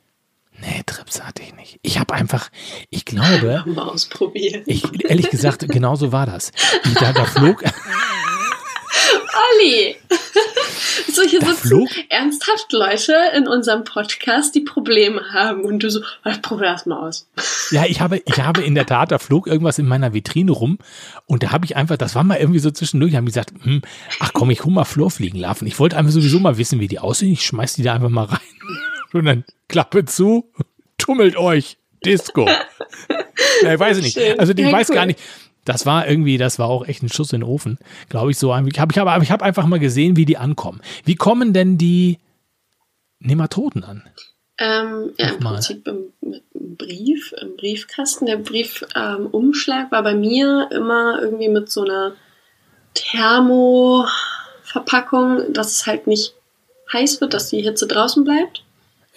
[0.61, 1.79] Nee, Trips hatte ich nicht.
[1.81, 2.49] Ich habe einfach,
[2.89, 3.63] ich glaube.
[3.67, 4.63] Mal ausprobieren.
[4.65, 6.51] Ich, ehrlich gesagt, genau so war das.
[6.85, 7.63] Ich, da, da flog.
[9.57, 9.95] Olli!
[11.11, 15.63] So, hier da sitzen flog, ernsthaft Leute in unserem Podcast, die Probleme haben.
[15.63, 17.27] Und du so, ich probiere das mal aus.
[17.71, 20.77] Ja, ich habe, ich habe in der Tat, da flog irgendwas in meiner Vitrine rum.
[21.25, 23.81] Und da habe ich einfach, das war mal irgendwie so zwischendurch, habe ich gesagt, hm,
[24.19, 25.67] ach komm, ich hol mal Florfliegenlarven.
[25.67, 27.33] Ich wollte einfach sowieso mal wissen, wie die aussehen.
[27.33, 28.39] Ich schmeiß die da einfach mal rein.
[29.15, 30.51] Und dann Klappe zu,
[30.97, 32.45] tummelt euch, Disco.
[33.61, 34.19] ja, ich weiß nicht.
[34.37, 35.21] Also ich weiß gar nicht.
[35.63, 38.49] Das war irgendwie, das war auch echt ein Schuss in den Ofen, glaube ich so.
[38.49, 40.81] Ich habe ich hab, ich hab einfach mal gesehen, wie die ankommen.
[41.05, 42.19] Wie kommen denn die
[43.19, 44.03] Nematoden an?
[44.57, 48.25] Ähm, ja, im Prinzip im, mit einem Brief, im Briefkasten.
[48.25, 52.15] Der Briefumschlag ähm, war bei mir immer irgendwie mit so einer
[52.95, 56.33] Thermoverpackung, dass es halt nicht
[56.91, 58.64] heiß wird, dass die Hitze draußen bleibt.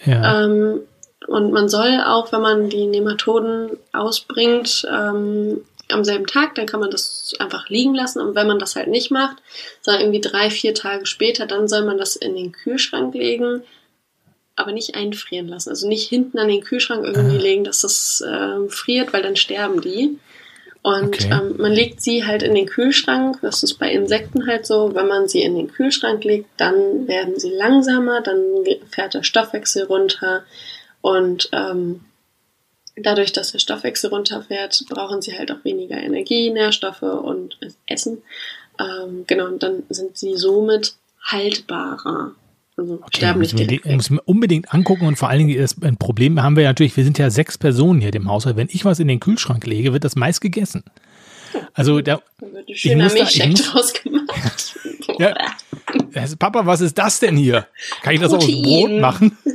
[0.05, 0.45] Ja.
[0.45, 0.81] Ähm,
[1.27, 6.79] und man soll auch, wenn man die Nematoden ausbringt, ähm, am selben Tag, dann kann
[6.79, 8.21] man das einfach liegen lassen.
[8.21, 9.37] Und wenn man das halt nicht macht,
[9.81, 13.63] sondern irgendwie drei, vier Tage später, dann soll man das in den Kühlschrank legen,
[14.55, 15.69] aber nicht einfrieren lassen.
[15.69, 17.41] Also nicht hinten an den Kühlschrank irgendwie ah.
[17.41, 20.19] legen, dass das äh, friert, weil dann sterben die.
[20.81, 21.29] Und okay.
[21.31, 23.39] ähm, man legt sie halt in den Kühlschrank.
[23.41, 24.95] Das ist bei Insekten halt so.
[24.95, 28.41] Wenn man sie in den Kühlschrank legt, dann werden sie langsamer, dann
[28.89, 30.43] fährt der Stoffwechsel runter.
[31.01, 32.01] Und ähm,
[32.95, 38.21] dadurch, dass der Stoffwechsel runterfährt, brauchen sie halt auch weniger Energie, Nährstoffe und Essen.
[38.79, 42.31] Ähm, genau, und dann sind sie somit haltbarer.
[42.79, 43.85] Also okay, sterben nicht direkt.
[43.85, 46.95] Muss mir unbedingt angucken und vor allen Dingen das ein Problem haben wir ja natürlich,
[46.95, 48.55] wir sind ja sechs Personen hier im Haushalt.
[48.55, 50.83] Wenn ich was in den Kühlschrank lege, wird das meist gegessen.
[51.73, 54.79] Also da, da wird ein schöner Milchshake draus gemacht.
[55.19, 55.35] ja.
[56.39, 57.67] Papa, was ist das denn hier?
[58.01, 58.55] Kann ich das Protein.
[58.55, 59.37] aus Brot machen?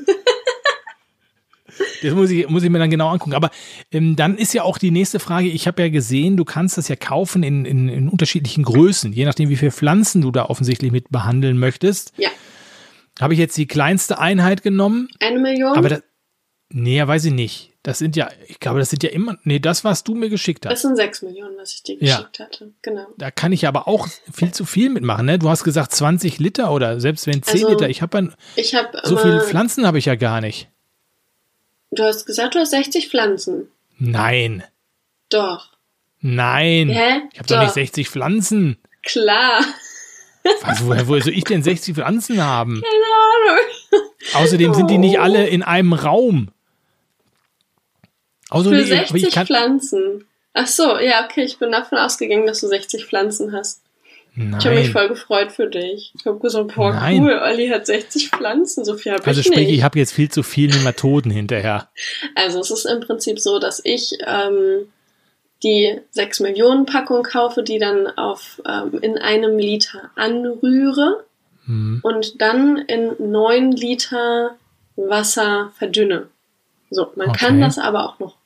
[2.03, 3.35] Das muss ich, muss ich mir dann genau angucken.
[3.35, 3.51] Aber
[3.91, 6.87] ähm, dann ist ja auch die nächste Frage, ich habe ja gesehen, du kannst das
[6.89, 10.93] ja kaufen in, in, in, unterschiedlichen Größen, je nachdem, wie viele Pflanzen du da offensichtlich
[10.93, 12.13] mit behandeln möchtest.
[12.17, 12.29] Ja.
[13.21, 15.09] Habe ich jetzt die kleinste Einheit genommen.
[15.21, 15.77] Eine Million?
[15.77, 16.03] Aber das,
[16.71, 17.71] nee, weiß ich nicht.
[17.85, 20.65] Das sind ja, ich glaube, das sind ja immer, nee, das, was du mir geschickt
[20.65, 20.73] hast.
[20.73, 22.47] Das sind sechs Millionen, was ich dir geschickt ja.
[22.47, 23.07] hatte, genau.
[23.19, 25.39] Da kann ich aber auch viel zu viel mitmachen, ne?
[25.39, 27.91] Du hast gesagt 20 Liter oder selbst wenn 10 also, Liter.
[27.91, 30.71] Ich habe hab so viele Pflanzen habe ich ja gar nicht.
[31.91, 33.69] Du hast gesagt, du hast 60 Pflanzen.
[33.99, 34.65] Nein.
[35.29, 35.75] Doch.
[36.21, 36.89] Nein.
[36.89, 37.21] Hä?
[37.33, 38.79] Ich habe doch nicht 60 Pflanzen.
[39.03, 39.63] Klar.
[40.63, 42.83] Was, woher, woher soll ich denn 60 Pflanzen haben?
[42.83, 44.11] Keine Ahnung.
[44.35, 45.23] Außerdem sind die nicht Oh.
[45.23, 46.49] alle in einem Raum.
[48.51, 50.25] Außerdem, Für aber 60 ich kann, Pflanzen.
[50.53, 53.81] Ach so, ja, okay, ich bin davon ausgegangen, dass du 60 Pflanzen hast.
[54.37, 54.93] Ich habe mich Nein.
[54.93, 56.13] voll gefreut für dich.
[56.19, 57.23] Ich habe gesagt, boah, Nein.
[57.23, 59.77] cool, Olli hat 60 Pflanzen, so viel habe Also ich sprich, nicht.
[59.79, 61.89] ich habe jetzt viel zu viel Nematoden hinterher.
[62.35, 64.89] Also es ist im Prinzip so, dass ich ähm,
[65.65, 71.25] die 6 Millionen Packung kaufe, die dann auf ähm, in einem Liter anrühre
[71.67, 72.01] Hm.
[72.03, 74.57] und dann in 9 Liter
[74.97, 76.29] Wasser verdünne.
[76.91, 77.61] So, man kann Okay.
[77.63, 78.37] das aber auch noch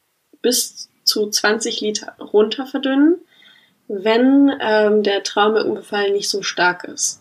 [0.40, 3.16] bis zu 20 Liter runter verdünnen,
[3.88, 7.20] wenn ähm, der Traumückenbefall nicht so stark ist.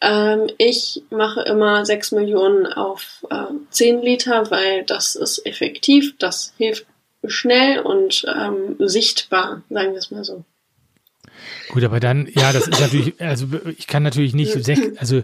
[0.00, 6.52] Ähm, ich mache immer 6 Millionen auf äh, 10 Liter, weil das ist effektiv, das
[6.58, 6.86] hilft
[7.26, 10.44] schnell und ähm, sichtbar, sagen wir es mal so.
[11.70, 14.54] Gut, aber dann, ja, das ist natürlich, also ich kann natürlich nicht,
[14.98, 15.22] also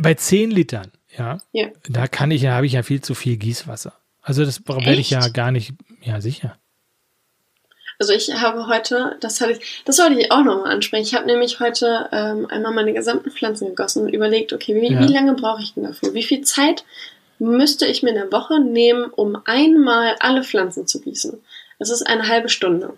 [0.00, 1.68] bei 10 Litern, ja, Ja.
[1.88, 3.92] da kann ich ja, habe ich ja viel zu viel Gießwasser.
[4.22, 6.56] Also das werde ich ja gar nicht, ja sicher.
[7.98, 11.04] Also ich habe heute, das hatte ich, das wollte ich auch nochmal ansprechen.
[11.04, 15.00] Ich habe nämlich heute ähm, einmal meine gesamten Pflanzen gegossen und überlegt, okay, wie, Ja.
[15.06, 16.14] wie lange brauche ich denn dafür?
[16.14, 16.84] Wie viel Zeit
[17.42, 21.40] müsste ich mir in der Woche nehmen, um einmal alle Pflanzen zu gießen?
[21.78, 22.94] Das ist eine halbe Stunde.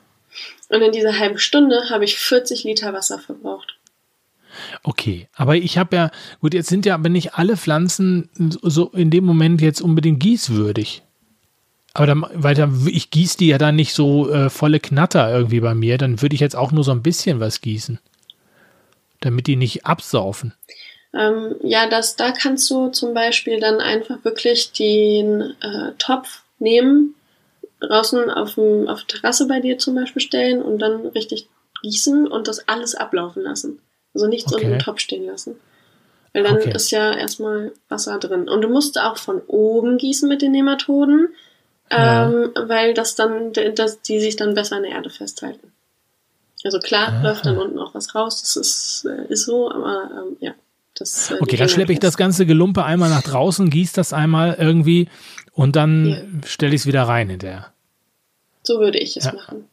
[0.69, 3.77] Und in dieser halben Stunde habe ich 40 Liter Wasser verbraucht.
[4.83, 8.29] Okay, aber ich habe ja, gut, jetzt sind ja aber nicht alle Pflanzen
[8.63, 11.03] so in dem Moment jetzt unbedingt gießwürdig.
[11.95, 15.61] Aber dann, weil dann, ich gieße die ja dann nicht so äh, volle Knatter irgendwie
[15.61, 17.99] bei mir, dann würde ich jetzt auch nur so ein bisschen was gießen.
[19.21, 20.53] Damit die nicht absaufen.
[21.15, 27.15] Ähm, ja, das, da kannst du zum Beispiel dann einfach wirklich den äh, Topf nehmen,
[27.81, 31.49] draußen auf, dem, auf der Terrasse bei dir zum Beispiel stellen und dann richtig
[31.83, 33.81] gießen und das alles ablaufen lassen.
[34.15, 34.63] Also nichts Okay.
[34.63, 35.61] unten im Topf stehen lassen.
[36.33, 36.73] Weil dann Okay.
[36.75, 38.49] ist ja erstmal Wasser drin.
[38.49, 41.29] Und du musst auch von oben gießen mit den Nematoden,
[41.93, 42.27] Ja.
[42.27, 45.73] ähm, weil das dann, dass die sich dann besser in der Erde festhalten.
[46.65, 47.23] Also klar, Ah.
[47.23, 50.55] läuft dann unten auch was raus, das ist, äh, ist so, aber ähm, ja.
[50.95, 54.55] Das, äh, Okay, dann schleppe ich das ganze Gelumpe einmal nach draußen, gieße das einmal
[54.59, 55.09] irgendwie
[55.53, 56.19] und dann Ja.
[56.47, 57.61] stelle ich es wieder rein hinterher.
[57.63, 57.71] fest.
[58.63, 59.33] So würde ich es Ja.
[59.35, 59.65] machen.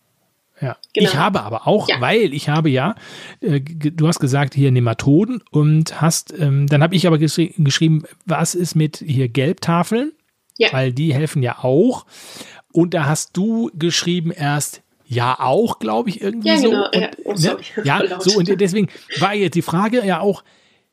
[0.60, 0.78] Ja.
[0.94, 1.10] Genau.
[1.10, 2.02] Ich habe aber auch, Ja.
[2.02, 2.96] weil ich habe ja,
[3.40, 8.04] äh, du hast gesagt hier Nematoden und hast, ähm, dann habe ich aber geschri geschrieben,
[8.26, 10.12] was ist mit hier Gelbtafeln?
[10.58, 10.72] Ja.
[10.74, 12.06] Weil die helfen ja auch.
[12.74, 16.70] Und da hast du geschrieben erst, ja auch, glaube ich, irgendwie Ja, so.
[16.70, 16.86] genau.
[17.24, 17.58] Und, Ja, oh.
[17.58, 18.88] Voll ja so und deswegen
[19.20, 20.44] war jetzt die Frage ja auch,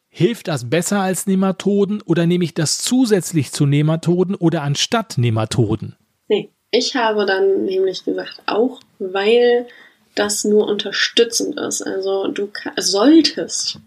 [0.09, 5.97] hilft das besser als Nematoden oder nehme ich das zusätzlich zu Nematoden oder anstatt Nematoden?
[6.29, 9.66] Nee, ich habe dann nämlich gesagt, auch weil
[10.14, 11.83] das nur unterstützend ist.
[11.83, 13.79] Also du solltest,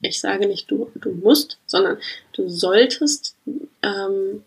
[0.00, 1.98] ich sage nicht du, du musst, sondern
[2.32, 3.36] du solltest
[3.82, 4.44] ähm,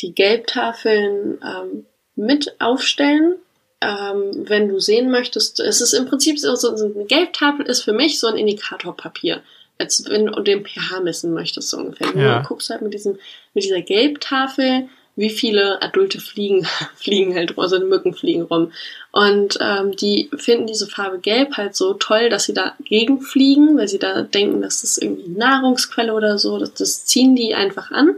[0.00, 3.36] die Gelbtafeln ähm, mit aufstellen,
[3.80, 5.60] ähm, wenn du sehen möchtest.
[5.60, 9.42] Es ist im Prinzip so so eine Gelbtafel ist für mich so ein Indikatorpapier.
[9.80, 12.14] Als wenn du den pH messen möchtest, so ungefähr.
[12.14, 12.40] Ja.
[12.40, 13.18] Du guckst halt mit diesem,
[13.54, 16.66] mit dieser Gelbtafel, wie viele adulte Fliegen
[16.96, 18.72] fliegen halt rum, also Mücken fliegen rum.
[19.12, 23.88] Und ähm, die finden diese Farbe Gelb halt so toll, dass sie dagegen fliegen, weil
[23.88, 28.16] sie da denken, dass das irgendwie Nahrungsquelle oder so, das, das ziehen die einfach an.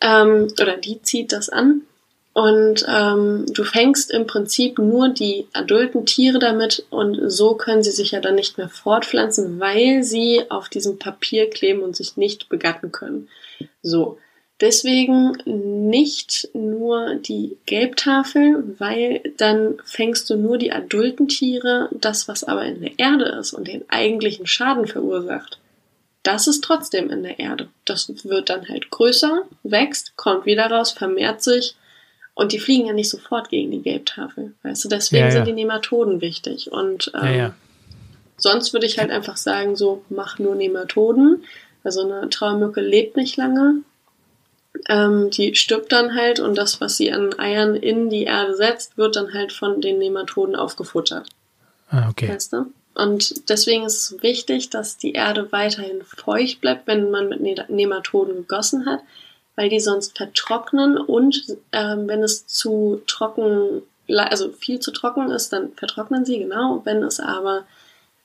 [0.00, 1.82] Ähm, oder die zieht das an.
[2.32, 7.90] Und ähm, du fängst im Prinzip nur die adulten Tiere damit und so können sie
[7.90, 12.48] sich ja dann nicht mehr fortpflanzen, weil sie auf diesem Papier kleben und sich nicht
[12.48, 13.28] begatten können.
[13.82, 14.18] So.
[14.60, 22.44] Deswegen nicht nur die Gelbtafel, weil dann fängst du nur die adulten Tiere, das was
[22.44, 25.58] aber in der Erde ist und den eigentlichen Schaden verursacht.
[26.22, 27.68] Das ist trotzdem in der Erde.
[27.86, 31.74] Das wird dann halt größer, wächst, kommt wieder raus, vermehrt sich
[32.40, 34.54] und die fliegen ja nicht sofort gegen die Gelbtafel.
[34.62, 35.32] Weißt du, deswegen Ja, ja.
[35.32, 36.72] sind die Nematoden wichtig.
[36.72, 37.54] Und ähm, Ja.
[38.38, 41.44] Sonst würde ich halt einfach sagen, so mach nur Nematoden.
[41.84, 43.82] Also eine Trauermücke lebt nicht lange.
[44.88, 48.96] Ähm, die stirbt dann halt und das, was sie an Eiern in die Erde setzt,
[48.96, 51.28] wird dann halt von den Nematoden aufgefuttert.
[51.90, 52.28] Ah, okay.
[52.30, 52.72] Weißt du?
[52.94, 57.66] Und deswegen ist es wichtig, dass die Erde weiterhin feucht bleibt, wenn man mit Ne-
[57.68, 59.00] Nematoden gegossen hat,
[59.60, 65.52] weil die sonst vertrocknen und ähm, wenn es zu trocken, also viel zu trocken ist,
[65.52, 66.80] dann vertrocknen sie, genau.
[66.84, 67.64] Wenn es aber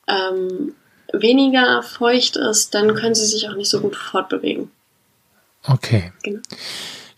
[0.08, 0.76] ähm,
[1.12, 4.72] weniger feucht ist, dann können sie sich auch nicht so gut fortbewegen.
[5.68, 6.14] Okay.
[6.24, 6.40] Genau.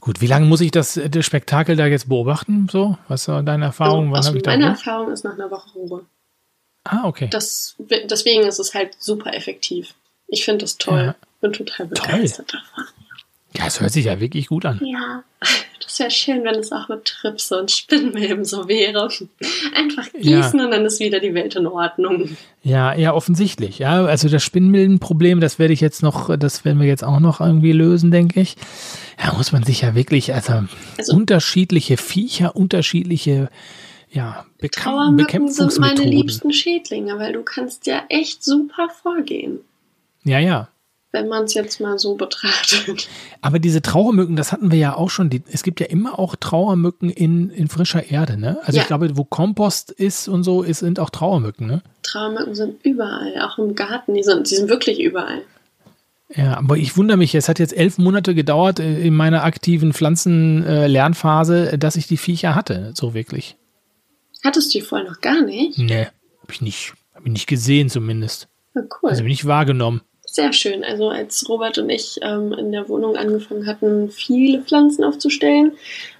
[0.01, 2.67] Gut, wie lange muss ich das, das Spektakel da jetzt beobachten?
[2.71, 4.15] So, was war deine Erfahrung?
[4.15, 4.71] Also, Wann habe ich da meine Ruhe?
[4.71, 6.05] Erfahrung ist nach einer Woche Ruhe.
[6.85, 7.27] Ah, okay.
[7.29, 9.93] Das, deswegen ist es halt super effektiv.
[10.27, 10.97] Ich finde das toll.
[10.99, 11.15] Ja.
[11.39, 12.07] Bin total Toll.
[12.07, 12.85] begeistert davon.
[13.57, 14.79] Ja, es hört sich ja wirklich gut an.
[14.85, 15.23] Ja,
[15.83, 19.09] das wäre schön, wenn es auch mit Tripse und Spinnweben so wäre.
[19.75, 22.37] Einfach gießen und dann ist wieder die Welt in Ordnung.
[22.61, 23.79] Ja, ja, offensichtlich.
[23.79, 27.39] Ja, also das Spinnmilbenproblem, das werde ich jetzt noch, das werden wir jetzt auch noch
[27.41, 28.57] irgendwie lösen, denke ich.
[29.23, 30.65] Ja, muss man sich ja wirklich, also,
[30.97, 33.49] Also- unterschiedliche Viecher, unterschiedliche,
[34.11, 36.11] ja, Bekam Trauermücken sind meine Bekämpfungsmethoden.
[36.11, 39.59] liebsten Schädlinge, weil du kannst ja echt super vorgehen,
[40.23, 40.67] Ja, ja.
[41.11, 43.07] Wenn man es jetzt mal so betrachtet.
[43.41, 45.29] Aber diese Trauermücken, das hatten wir ja auch schon.
[45.29, 48.57] Die, es gibt ja immer auch Trauermücken in, in frischer Erde, ne?
[48.63, 48.81] Also Ja.
[48.83, 51.81] ich glaube, wo Kompost ist und so, ist, sind auch Trauermücken, ne?
[52.03, 54.13] Trauermücken sind überall, auch im Garten.
[54.15, 55.41] Die sind, die sind wirklich überall.
[56.35, 59.93] Ja, aber ich wundere mich, es hat jetzt elf Monate gedauert äh, in meiner aktiven
[59.93, 63.55] Pflanzenlernphase, dass ich die Viecher hatte, so wirklich.
[64.43, 65.77] Hattest du die vorher noch gar nicht?
[65.79, 66.07] Nee,
[66.41, 66.93] hab ich nicht.
[67.15, 68.47] Hab ich nicht gesehen zumindest.
[68.75, 69.09] Ja, cool.
[69.09, 70.01] Also bin ich wahrgenommen.
[70.37, 70.83] Sehr schön.
[70.83, 75.71] Also als Robert und ich ähm, in der Wohnung angefangen hatten, viele Pflanzen aufzustellen,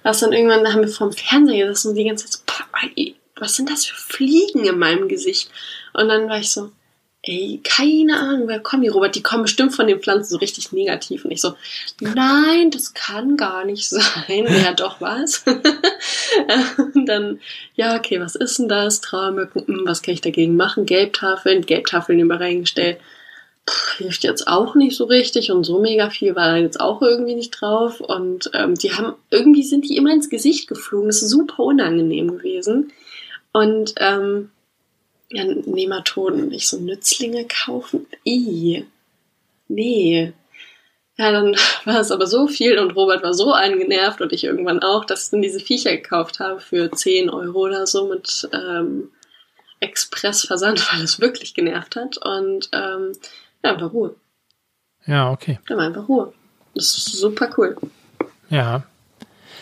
[0.02, 2.40] war es dann irgendwann, da haben wir vorm Fernseher gesessen und die ganze Zeit so,
[2.44, 2.64] "Pah,
[2.96, 5.52] ey, was sind das für Fliegen in meinem Gesicht?
[5.92, 6.72] Und dann war ich so,
[7.22, 9.14] ey, keine Ahnung, wer kommen die, Robert?
[9.14, 11.24] Die kommen bestimmt von den Pflanzen so richtig negativ.
[11.24, 11.54] Und ich so,
[12.00, 14.48] nein, das kann gar nicht sein.
[14.64, 15.44] Ja, doch, was?
[16.94, 17.38] und dann,
[17.76, 19.00] ja, okay, was ist denn das?
[19.00, 20.86] Trauermücken, hm, was kann ich dagegen machen?
[20.86, 22.98] Gelbtafeln, Gelbtafeln immer reingestellt
[23.96, 27.34] hilft jetzt auch nicht so richtig und so mega viel war da jetzt auch irgendwie
[27.34, 31.08] nicht drauf und ähm, die haben irgendwie sind die immer ins Gesicht geflogen.
[31.08, 32.92] Das ist super unangenehm gewesen
[33.52, 34.50] und ähm,
[35.30, 38.06] ja, Nematoden, nicht so Nützlinge kaufen.
[38.26, 38.86] I,
[39.68, 40.32] nee.
[41.16, 44.82] Ja, dann war es aber so viel und Robert war so angenervt und ich irgendwann
[44.82, 49.10] auch, dass ich dann diese Viecher gekauft habe für 10 Euro oder so mit ähm,
[49.80, 52.18] Expressversand, weil es wirklich genervt hat.
[52.18, 53.12] Und ähm,
[53.68, 54.14] ja, einfach Ruhe.
[55.06, 55.58] Ja, okay.
[55.66, 56.32] Da war einfach Ruhe.
[56.74, 57.76] Das ist super cool.
[58.50, 58.84] Ja.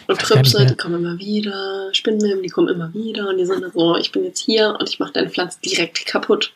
[0.09, 0.65] Und mehr.
[0.67, 4.13] die kommen immer wieder, Spinnmilben, die kommen immer wieder und die sind dann so, ich
[4.13, 6.53] bin jetzt hier und ich mache deine Pflanze direkt kaputt.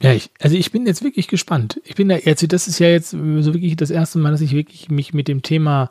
[0.00, 1.80] Ja, ich, also ich bin jetzt wirklich gespannt.
[1.84, 4.52] Ich bin da, also das ist ja jetzt so wirklich das erste Mal, dass ich
[4.52, 5.90] wirklich mich mit dem Thema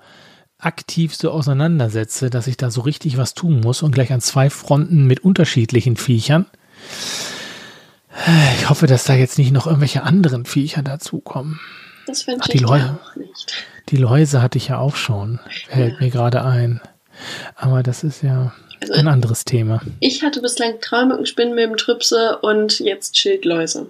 [0.58, 4.50] aktiv so auseinandersetze, dass ich da so richtig was tun muss und gleich an zwei
[4.50, 6.46] Fronten mit unterschiedlichen Viechern.
[8.58, 11.60] Ich hoffe, dass da jetzt nicht noch irgendwelche anderen Viecher dazukommen.
[12.08, 12.98] Das Ach, wünsche die ich Leute.
[13.04, 13.54] auch nicht.
[13.90, 15.40] Die Läuse hatte ich ja auch schon,
[15.70, 16.00] fällt Ja.
[16.00, 16.82] mir gerade ein.
[17.56, 19.82] Aber das ist ja Also ein anderes Thema.
[20.00, 23.88] ich hatte bislang Traumücken, Spinnmilben, Trüpse und jetzt Schildläuse.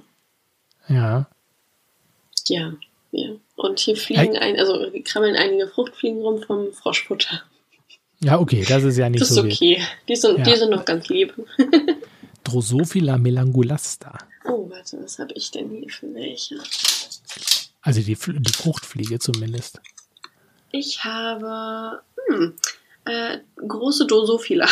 [0.88, 1.28] Ja.
[2.48, 2.74] Ja,
[3.12, 3.30] ja.
[3.56, 7.42] Und hier fliegen ein, also krabbeln einige Fruchtfliegen rum vom Froschfutter.
[8.20, 9.54] Ja, okay, das ist ja nicht Das ist so wild.
[9.56, 9.82] okay.
[10.08, 10.44] Die sind, Ja.
[10.44, 11.34] die sind noch ganz lieb.
[12.46, 14.18] Drosophila melangulasta.
[14.46, 16.56] Oh, warte, was habe ich denn hier für welche?
[17.82, 19.82] Also die, die Fruchtfliege zumindest.
[20.72, 22.54] Ich habe hm,
[23.06, 24.68] äh, große Drosophila.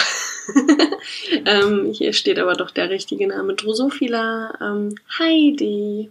[1.45, 3.55] ähm, hier steht aber doch der richtige Name.
[3.55, 6.09] Drosophila ähm, Heidi.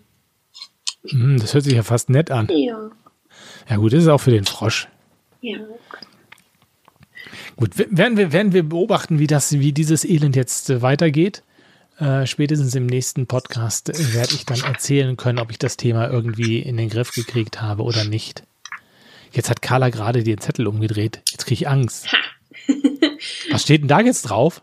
[1.06, 2.48] Hm, das hört sich ja fast nett an.
[2.50, 2.90] Ja,
[3.68, 4.88] Ja gut, das ist auch für den Frosch.
[5.40, 5.58] ja.
[7.56, 11.42] Gut, werden wir, werden wir beobachten, wie, das, wie dieses Elend jetzt äh, weitergeht.
[12.02, 16.58] Äh, spätestens im nächsten Podcast werde ich dann erzählen können, ob ich das Thema irgendwie
[16.58, 18.42] in den Griff gekriegt habe oder nicht.
[19.30, 21.22] Jetzt hat Carla gerade den Zettel umgedreht.
[21.30, 22.08] Jetzt kriege ich Angst.
[23.52, 24.62] Was steht denn da jetzt drauf?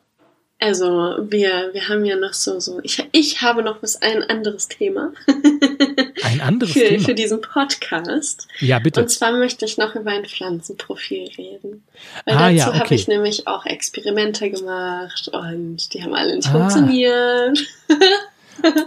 [0.62, 4.68] Also, wir, wir haben ja noch so, so, ich, ich habe noch was ein anderes
[4.68, 5.14] Thema
[6.24, 7.06] Ein anderes für, Thema.
[7.06, 8.46] für diesen Podcast.
[8.60, 9.00] ja, bitte.
[9.02, 11.84] Und zwar möchte ich noch über ein Pflanzenprofil reden.
[12.26, 12.96] Weil Ah, dazu ja, habe okay.
[12.96, 16.52] ich nämlich auch Experimente gemacht und die haben alle nicht Ah.
[16.52, 17.60] funktioniert.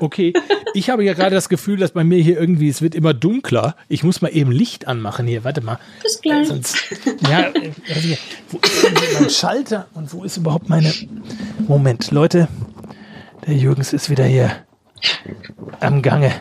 [0.00, 0.32] Okay,
[0.74, 3.76] ich habe ja gerade das Gefühl, dass bei mir hier irgendwie, es wird immer dunkler.
[3.88, 5.44] Ich muss mal eben Licht anmachen hier.
[5.44, 5.78] Warte mal.
[6.02, 6.48] Bis gleich.
[6.48, 6.76] Sonst,
[7.28, 8.08] ja, äh, also,
[8.50, 10.92] wo ist denn mein Schalter und wo ist überhaupt meine.
[11.68, 12.48] Moment, Leute,
[13.46, 14.50] der Jürgens ist wieder hier
[15.80, 16.32] am Gange.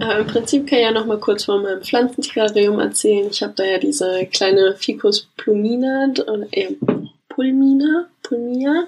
[0.00, 3.28] Aber im Prinzip kann ich ja noch mal kurz von meinem Pflanzenterrarium erzählen.
[3.30, 6.12] Ich habe da ja diese kleine Ficus plumina
[6.50, 6.70] eher
[7.28, 8.84] Pulmina, Pulmia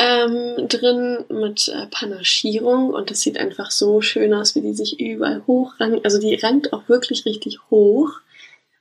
[0.00, 4.98] ähm, drin mit äh, Panaschierung und das sieht einfach so schön aus, wie die sich
[4.98, 6.06] überall hochrankt.
[6.06, 8.08] Also die rankt auch wirklich richtig hoch.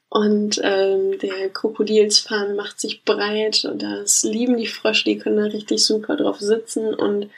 [0.07, 5.43] Und ähm, der Krokodilsfaden macht sich breit und das lieben die Frösche, die können da
[5.43, 7.29] richtig super drauf sitzen und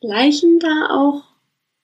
[0.00, 1.24] leichen da auch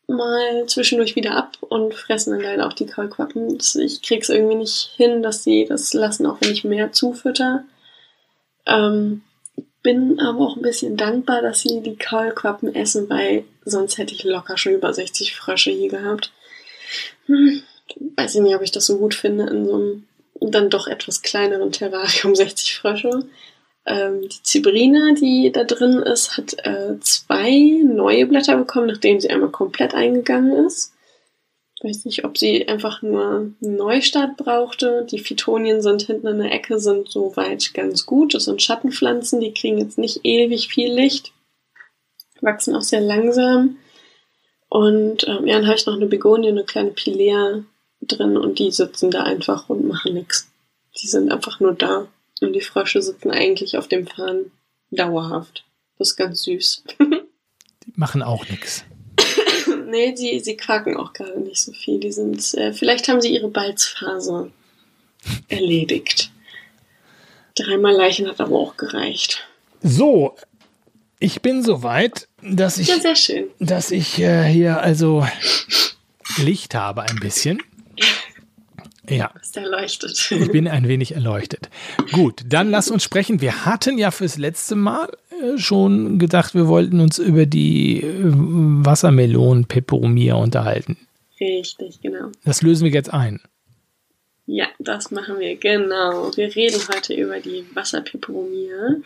[0.07, 3.59] mal zwischendurch wieder ab und fressen dann leider auch die Kaulquappen.
[3.81, 7.65] Ich krieg's irgendwie nicht hin, dass sie das lassen, auch wenn ich mehr zufütter.
[8.67, 9.23] Ähm,
[9.89, 14.23] bin aber auch ein bisschen dankbar, dass sie die Kaulquappen essen, weil sonst hätte ich
[14.23, 16.31] locker schon über 60 Frösche hier gehabt.
[17.25, 17.63] Hm,
[18.15, 20.05] weiß ich nicht, ob ich das so gut finde in so einem
[20.43, 23.25] dann doch etwas kleineren Terrarium 60 Frösche.
[23.87, 29.31] Ähm, die Zibrina, die da drin ist, hat äh, zwei neue Blätter bekommen, nachdem sie
[29.31, 30.93] einmal komplett eingegangen ist.
[31.81, 35.07] Weiß nicht, ob sie einfach nur einen Neustart brauchte.
[35.09, 38.35] Die Phytonien sind hinten in der Ecke, sind soweit ganz gut.
[38.35, 41.33] Das sind Schattenpflanzen, die kriegen jetzt nicht ewig viel Licht,
[42.41, 43.77] wachsen auch sehr langsam.
[44.69, 47.65] Und ähm, ja, dann habe ich noch eine Begonie, eine kleine Pilea
[48.03, 50.51] drin und die sitzen da einfach und machen nichts.
[51.01, 52.09] Die sind einfach nur da.
[52.41, 54.53] Und die Frösche sitzen eigentlich auf dem Fahnen
[54.91, 55.65] dauerhaft.
[55.99, 56.85] Das ist ganz süß.
[57.01, 58.85] die machen auch nichts.
[59.89, 61.99] Nee, die, sie quaken auch gerade nicht so viel.
[61.99, 64.51] Die sind, äh, vielleicht haben sie ihre Balzphase
[65.49, 66.31] erledigt.
[67.57, 69.47] Dreimal Leichen hat aber auch gereicht.
[69.83, 70.37] So,
[71.19, 73.49] ich bin soweit, dass ich, ja, sehr schön.
[73.59, 75.27] dass ich äh, hier also
[76.39, 77.63] Licht habe ein bisschen.
[79.11, 79.33] Ja.
[79.41, 80.31] Ist erleuchtet.
[80.31, 81.71] Ich bin ein wenig erleuchtet.
[82.13, 83.41] Gut, dann lass uns sprechen.
[83.41, 85.09] Wir hatten ja fürs letzte Mal
[85.57, 90.97] schon gedacht, wir wollten uns über die äh, Wassermelonen Peperomia unterhalten.
[91.41, 92.31] Richtig, genau.
[92.45, 93.41] Das lösen wir jetzt ein.
[94.47, 96.35] Ja, das machen wir, genau.
[96.35, 98.97] Wir reden heute über die Wasserpeperomia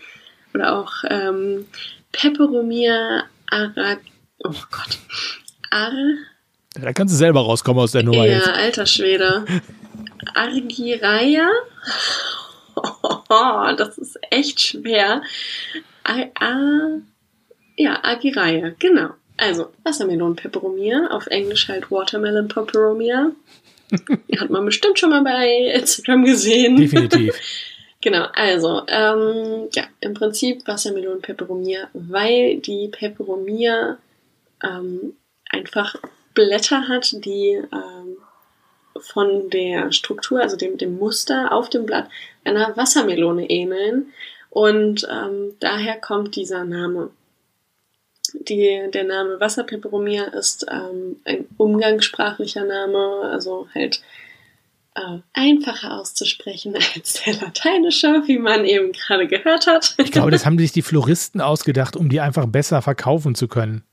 [0.54, 1.66] oder auch ähm,
[2.12, 4.00] Peperomia arag...
[4.44, 4.98] Oh Gott.
[5.70, 5.92] Ar
[6.74, 8.46] da kannst du selber rauskommen aus der Nummer ja, jetzt.
[8.46, 9.44] Ja, alter Schwede.
[10.34, 11.48] Argiraya.
[12.74, 15.22] Oh, das ist echt schwer.
[16.04, 17.00] A, A,
[17.76, 19.10] ja, Agiraya, genau.
[19.36, 23.32] Also, Wassermelon Peperomia, auf Englisch halt Watermelon Peperomia.
[24.38, 26.76] Hat man bestimmt schon mal bei Instagram gesehen.
[26.76, 27.34] Definitiv.
[28.00, 33.98] genau, also, ähm, ja, im Prinzip Wassermelon Peperomia, weil die Peperomia
[34.62, 35.14] ähm,
[35.50, 35.96] einfach
[36.34, 38.16] Blätter hat, die ähm,
[38.98, 42.08] von der Struktur, also dem, dem Muster auf dem Blatt
[42.44, 44.12] einer Wassermelone ähneln.
[44.52, 47.08] Und ähm, daher kommt dieser Name.
[48.34, 54.02] Die, der Name Wasserpeperomia ist ähm, ein umgangssprachlicher Name, also halt
[54.94, 59.94] äh, einfacher auszusprechen als der lateinische, wie man eben gerade gehört hat.
[59.96, 63.84] Ich glaube, das haben sich die Floristen ausgedacht, um die einfach besser verkaufen zu können.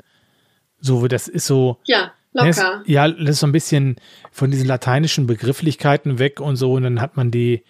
[0.82, 1.78] So, das ist so.
[1.86, 2.84] Ja, Locker.
[2.86, 3.96] ja, das ist so ein bisschen
[4.30, 6.74] von diesen lateinischen Begrifflichkeiten weg und so.
[6.74, 7.64] Und dann hat man die,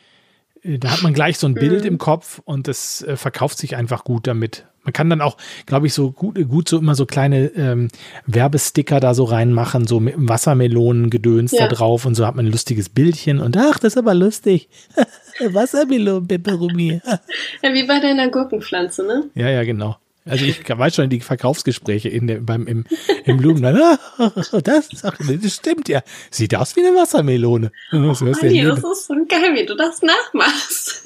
[0.64, 1.88] da hat man gleich so ein Bild mhm.
[1.88, 4.66] im Kopf und das äh, verkauft sich einfach gut damit.
[4.84, 7.90] Man kann dann auch, glaube ich, so gut, gut so immer so kleine ähm,
[8.26, 11.68] Werbesticker da so reinmachen, so mit Wassermelonengedöns ja.
[11.68, 14.70] da drauf und so hat man ein lustiges Bildchen und ach, das ist aber lustig.
[15.40, 17.02] Wassermelonen, Peperomie.
[17.62, 19.30] ja, wie bei deiner Gurkenpflanze, ne?
[19.36, 19.98] Ja, ja, genau.
[20.30, 22.86] Also ich weiß schon die Verkaufsgespräche in der, beim, im,
[23.26, 23.82] im Blumenladen.
[23.82, 24.32] Ah,
[24.64, 26.02] das, das stimmt ja.
[26.30, 27.72] Sieht aus wie eine Wassermelone.
[27.92, 31.04] Was oh, Manni, das ist so geil, wie du das nachmachst.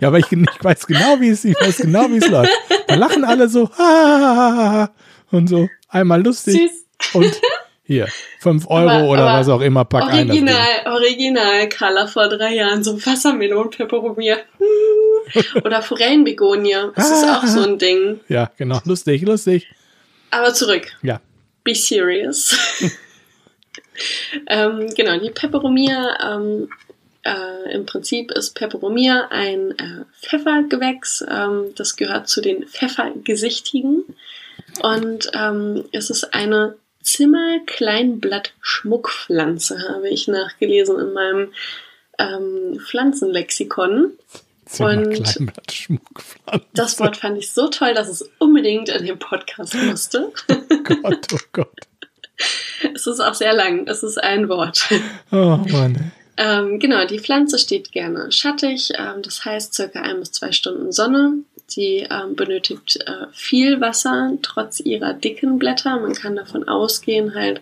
[0.00, 2.52] ja, aber ich, ich, weiß genau, wie es, ich weiß genau, wie es läuft.
[2.88, 3.70] Da lachen alle so,
[5.30, 6.54] und so einmal lustig.
[6.54, 7.14] Süß.
[7.14, 7.40] Und
[7.86, 8.08] hier,
[8.40, 10.92] 5 Euro aber, oder aber was auch immer, pack original, ein.
[10.92, 14.38] Original, Carla vor drei Jahren, so Wassermelon, Peperomia.
[15.64, 16.76] oder Forellenbegonie.
[16.94, 18.20] Das ist auch so ein Ding.
[18.28, 18.80] Ja, genau.
[18.84, 19.68] Lustig, lustig.
[20.30, 20.96] Aber zurück.
[21.02, 21.20] Ja.
[21.64, 22.56] Be serious.
[24.48, 26.68] ähm, genau, die Peperomia, ähm,
[27.22, 31.24] äh, im Prinzip ist Peperomia ein äh, Pfeffergewächs.
[31.28, 34.04] Ähm, das gehört zu den Pfeffergesichtigen.
[34.82, 36.76] Und ähm, es ist eine
[37.06, 41.52] Zimmerkleinblatt-Schmuckpflanze, habe ich nachgelesen in meinem
[42.18, 44.14] ähm, Pflanzenlexikon.
[44.66, 46.66] Zimmerkleinblatt-Schmuckpflanze.
[46.74, 50.32] Das Wort fand ich so toll, dass es unbedingt in den Podcast musste.
[50.48, 51.86] oh Gott, oh Gott.
[52.92, 53.86] Es ist auch sehr lang.
[53.86, 54.88] Es ist ein Wort.
[55.30, 56.10] Oh Mann.
[56.36, 60.92] Ähm, genau, die Pflanze steht gerne schattig, ähm, das heißt circa ein bis zwei Stunden
[60.92, 61.38] Sonne.
[61.66, 65.98] Sie ähm, benötigt äh, viel Wasser, trotz ihrer dicken Blätter.
[65.98, 67.60] Man kann davon ausgehen, halt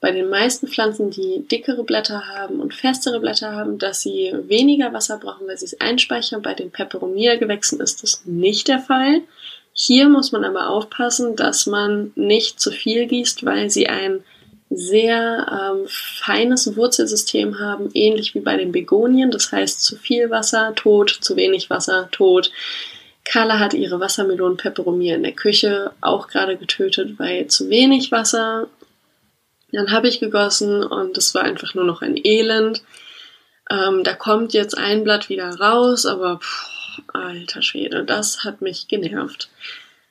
[0.00, 4.92] bei den meisten Pflanzen, die dickere Blätter haben und festere Blätter haben, dass sie weniger
[4.92, 6.42] Wasser brauchen, weil sie es einspeichern.
[6.42, 9.22] Bei den Peperomia-Gewächsen ist das nicht der Fall.
[9.72, 14.22] Hier muss man aber aufpassen, dass man nicht zu viel gießt, weil sie ein
[14.70, 19.30] sehr ähm, feines Wurzelsystem haben, ähnlich wie bei den Begonien.
[19.30, 22.50] Das heißt, zu viel Wasser, tot, zu wenig Wasser, tot
[23.26, 28.68] Carla hat ihre Wassermelonen Peperomia in der Küche auch gerade getötet, weil zu wenig Wasser.
[29.72, 32.84] Dann habe ich gegossen und es war einfach nur noch ein Elend.
[33.68, 36.68] Ähm, da kommt jetzt ein Blatt wieder raus, aber pff,
[37.12, 39.50] alter Schwede, das hat mich genervt.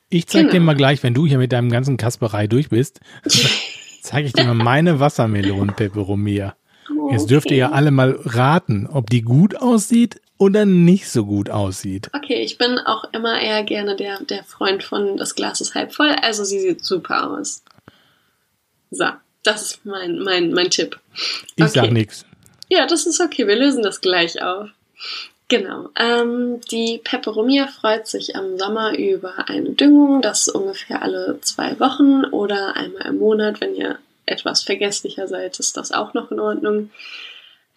[0.10, 0.52] Ich zeig genau.
[0.52, 3.00] dir mal gleich, wenn du hier mit deinem ganzen Kasperei durch bist,
[4.02, 6.56] zeige ich dir mal meine Wassermelonen Peperomia.
[6.90, 7.14] Okay.
[7.14, 11.50] Jetzt dürft ihr ja alle mal raten, ob die gut aussieht oder nicht so gut
[11.50, 12.10] aussieht.
[12.14, 15.94] Okay, ich bin auch immer eher gerne der, der Freund von das Glas ist halb
[15.94, 17.64] voll, also sie sieht super aus.
[18.92, 19.08] So,
[19.44, 21.00] das ist mein, mein, mein Tipp.
[21.56, 21.68] Ich okay.
[21.74, 22.26] sag nichts.
[22.70, 24.70] Ja, das ist okay, wir lösen das gleich auf.
[25.48, 25.90] Genau.
[25.96, 32.26] Ähm, die Peperomia freut sich am Sommer über eine Düngung, das ungefähr alle zwei Wochen
[32.26, 33.62] oder einmal im Monat.
[33.62, 36.90] Wenn ihr etwas vergesslicher seid, ist das auch noch in Ordnung.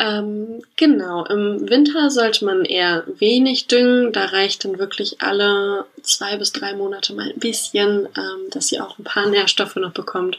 [0.01, 4.13] Ähm, genau, im Winter sollte man eher wenig düngen.
[4.13, 8.85] Da reicht dann wirklich alle zwei bis drei Monate mal ein bisschen, ähm, dass ihr
[8.85, 10.39] auch ein paar Nährstoffe noch bekommt,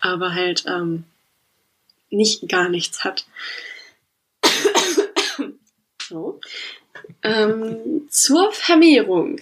[0.00, 1.04] aber halt ähm,
[2.10, 3.24] nicht gar nichts hat.
[6.08, 6.40] so.
[7.22, 9.40] Ähm, zur Vermehrung.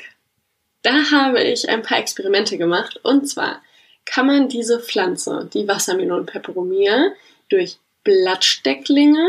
[0.83, 3.01] Da habe ich ein paar Experimente gemacht.
[3.03, 3.61] Und zwar
[4.07, 7.13] kann man diese Pflanze, die Wassermelone Peperomia,
[7.51, 9.29] durch Blattstecklinge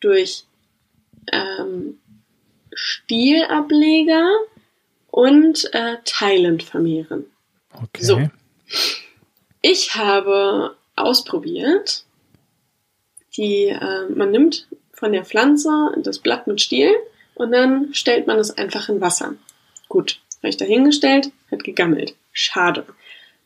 [0.00, 0.44] durch
[1.32, 1.98] ähm,
[2.72, 4.28] Stielableger
[5.08, 7.26] und äh, teilend vermehren.
[7.72, 8.04] Okay.
[8.04, 8.30] So.
[9.62, 12.04] Ich habe ausprobiert,
[13.36, 16.94] die, äh, man nimmt von der Pflanze das Blatt mit Stiel
[17.34, 19.34] und dann stellt man es einfach in Wasser.
[19.88, 22.14] Gut, habe ich dahingestellt, hat gegammelt.
[22.32, 22.84] Schade.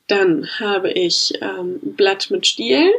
[0.08, 2.92] Dann habe ich ähm, Blatt mit Stiel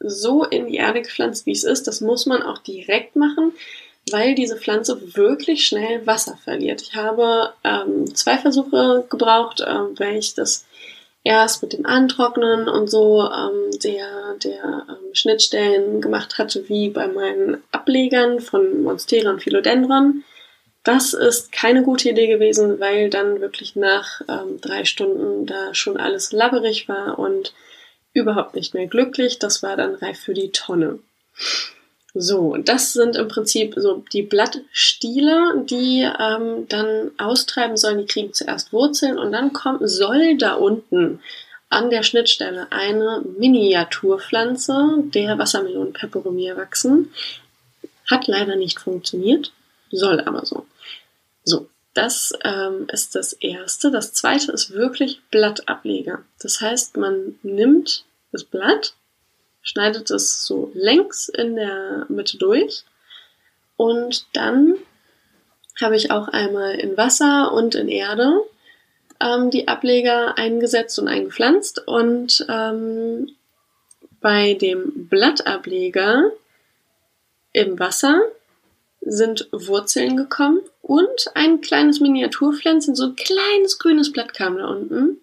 [0.00, 1.86] so in die Erde gepflanzt, wie es ist.
[1.86, 3.52] Das muss man auch direkt machen,
[4.10, 6.82] weil diese Pflanze wirklich schnell Wasser verliert.
[6.82, 9.64] Ich habe ähm, zwei Versuche gebraucht, äh,
[9.98, 10.66] weil ich das
[11.22, 17.08] erst mit dem Antrocknen und so ähm, der, der ähm, Schnittstellen gemacht hatte, wie bei
[17.08, 20.24] meinen Ablegern von Monstera und Philodendron.
[20.82, 25.98] Das ist keine gute Idee gewesen, weil dann wirklich nach ähm, drei Stunden da schon
[25.98, 27.52] alles labberig war und
[28.12, 29.38] überhaupt nicht mehr glücklich.
[29.38, 30.98] Das war dann reif für die Tonne.
[32.12, 37.98] So, das sind im Prinzip so die Blattstiele, die ähm, dann austreiben sollen.
[37.98, 41.20] Die kriegen zuerst Wurzeln und dann kommt, soll da unten
[41.68, 47.12] an der Schnittstelle eine Miniaturpflanze der Wassermelonen Peperomia wachsen.
[48.10, 49.52] Hat leider nicht funktioniert,
[49.92, 50.66] soll aber so.
[51.94, 53.90] Das ähm, ist das Erste.
[53.90, 56.22] Das Zweite ist wirklich Blattableger.
[56.40, 58.94] Das heißt, man nimmt das Blatt,
[59.62, 62.84] schneidet es so längs in der Mitte durch
[63.76, 64.76] und dann
[65.80, 68.40] habe ich auch einmal in Wasser und in Erde
[69.20, 73.30] ähm, die Ableger eingesetzt und eingepflanzt und ähm,
[74.20, 76.30] bei dem Blattableger
[77.52, 78.20] im Wasser
[79.00, 80.60] sind Wurzeln gekommen
[80.90, 85.18] und ein kleines Miniaturpflänzchen, so ein kleines grünes Blatt kam da unten.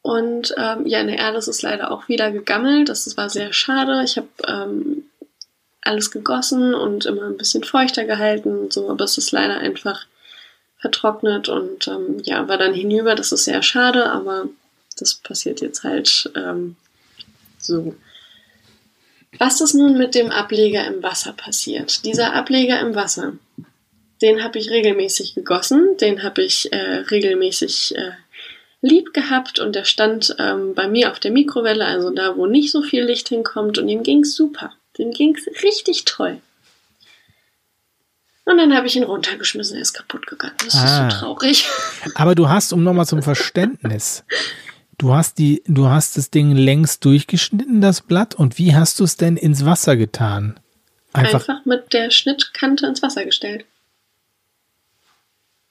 [0.00, 2.88] Und ähm, ja, in der Erde ist es leider auch wieder gegammelt.
[2.88, 4.02] Das, das war sehr schade.
[4.06, 5.04] Ich habe ähm,
[5.82, 10.06] alles gegossen und immer ein bisschen feuchter gehalten und so, aber es ist leider einfach
[10.78, 13.14] vertrocknet und ähm, ja, war dann hinüber.
[13.14, 14.48] Das ist sehr schade, aber
[14.98, 16.76] das passiert jetzt halt ähm,
[17.58, 17.94] so.
[19.38, 22.06] Was ist nun mit dem Ableger im Wasser passiert?
[22.06, 23.34] Dieser Ableger im Wasser,
[24.22, 28.12] den habe ich regelmäßig gegossen, den habe ich äh, regelmäßig äh,
[28.80, 32.70] lieb gehabt und der stand ähm, bei mir auf der Mikrowelle, also da, wo nicht
[32.70, 34.72] so viel Licht hinkommt und ihm ging's super.
[34.98, 36.40] Dem ging's richtig toll.
[38.44, 40.54] Und dann habe ich ihn runtergeschmissen, er ist kaputt gegangen.
[40.64, 41.08] Das ah.
[41.08, 41.66] ist so traurig.
[42.14, 44.24] Aber du hast, um nochmal zum Verständnis,
[44.98, 49.04] Du hast die, du hast das Ding längst durchgeschnitten, das Blatt, und wie hast du
[49.04, 50.58] es denn ins Wasser getan?
[51.12, 53.66] Einfach, Einfach mit der Schnittkante ins Wasser gestellt.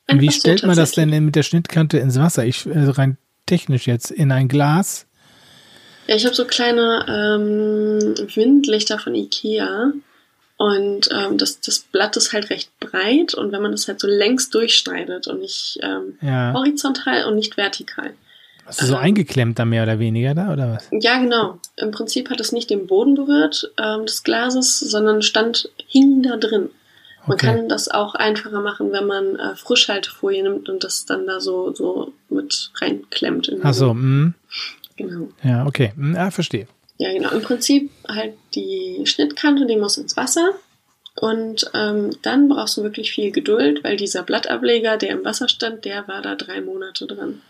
[0.08, 2.46] Einfach wie stellt so man das denn mit der Schnittkante ins Wasser?
[2.46, 5.08] Ich also rein technisch jetzt in ein Glas.
[6.08, 9.94] Ja, ich habe so kleine ähm, Windlichter von Ikea.
[10.58, 14.08] Und ähm, das, das Blatt ist halt recht breit und wenn man das halt so
[14.08, 16.54] längs durchschneidet und nicht ähm, ja.
[16.54, 18.14] horizontal und nicht vertikal,
[18.66, 20.90] Hast du so ähm, eingeklemmt da mehr oder weniger da, oder was?
[20.92, 21.60] Ja, genau.
[21.78, 26.38] Im Prinzip hat es nicht den Boden berührt ähm, des Glases, sondern stand, hing da
[26.38, 26.70] drin.
[27.28, 27.48] Man okay.
[27.48, 31.74] kann das auch einfacher machen, wenn man äh, Frischhaltefolie nimmt und das dann da so,
[31.74, 33.52] so mit reinklemmt.
[33.64, 34.34] Ach so, mh.
[34.98, 35.30] Genau.
[35.44, 35.92] Ja, okay.
[35.96, 36.68] Hm, ja, verstehe.
[36.98, 37.32] Ja, genau.
[37.32, 40.52] Im Prinzip halt die Schnittkante, die muss ins Wasser
[41.16, 45.86] Und ähm, dann brauchst du wirklich viel Geduld, weil dieser Blattableger, der im Wasser stand,
[45.86, 47.42] der war da drei Monate dran,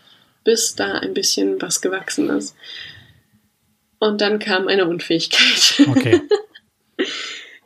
[0.44, 2.54] bis da ein bisschen was gewachsen ist.
[3.98, 5.86] Und dann kam eine Unfähigkeit.
[5.88, 6.20] Okay.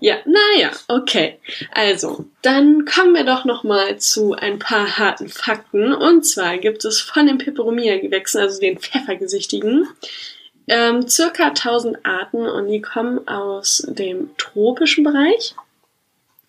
[0.01, 1.39] ja, naja, okay.
[1.73, 5.93] Also, dann kommen wir doch noch mal zu ein paar harten Fakten.
[5.93, 9.87] Und zwar gibt es von den Peperomia-Gewächsen, also den Pfeffergesichtigen,
[10.69, 15.55] ähm, circa 1000 Arten und die kommen aus dem tropischen Bereich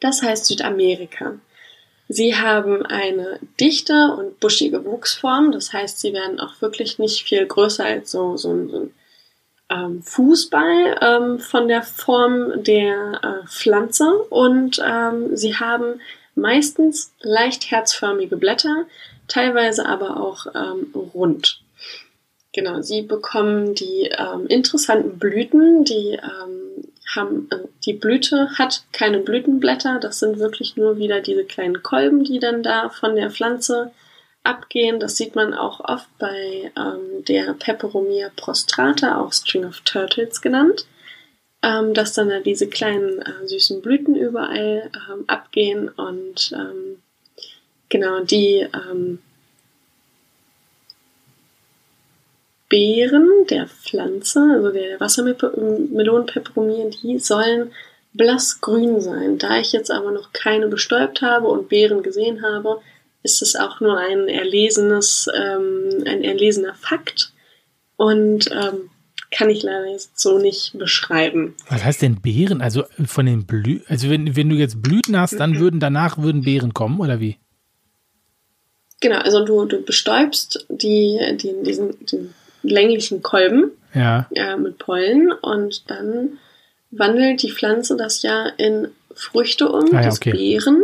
[0.01, 1.35] das heißt Südamerika.
[2.09, 7.45] Sie haben eine dichte und buschige Wuchsform, das heißt, sie werden auch wirklich nicht viel
[7.45, 8.93] größer als so, so so ein
[9.71, 16.01] ähm, Fußball ähm, von der Form der äh, Pflanze und ähm, sie haben
[16.35, 18.85] meistens leicht herzförmige Blätter,
[19.27, 21.61] teilweise aber auch ähm, rund.
[22.53, 29.19] Genau, sie bekommen die ähm, interessanten Blüten, die ähm, haben, äh, die Blüte hat keine
[29.19, 33.91] Blütenblätter, das sind wirklich nur wieder diese kleinen Kolben, die dann da von der Pflanze
[34.43, 34.99] abgehen.
[34.99, 40.85] Das sieht man auch oft bei ähm, der Peperomia prostrata, auch String of Turtles genannt,
[41.61, 47.01] ähm, dass dann da diese kleinen äh, süßen Blüten überall ähm, abgehen und ähm,
[47.89, 49.19] genau die ähm,
[52.69, 57.73] Beeren der Pflanze, also der Wassermelonenpeperomie, die sollen
[58.13, 59.37] blassgrün sein.
[59.37, 62.81] Da ich jetzt aber noch keine bestäubt habe und Beeren gesehen habe,
[63.23, 67.33] ist es auch nur ein erlesenes, ähm, ein erlesener Fakt
[67.95, 68.89] und ähm,
[69.31, 71.55] kann ich leider jetzt so nicht beschreiben.
[71.69, 72.61] Was heißt denn Beeren?
[72.61, 76.43] Also von den Blü also wenn, wenn du jetzt Blüten hast, dann würden danach würden
[76.43, 77.37] Beeren kommen oder wie?
[78.99, 84.27] Genau, also du, du bestäubst die, die, diesen, den länglichen Kolben ja.
[84.31, 86.37] ja, mit Pollen und dann
[86.91, 90.31] wandelt die Pflanze das ja in Früchte um, ah, ja, das okay.
[90.31, 90.83] Beeren.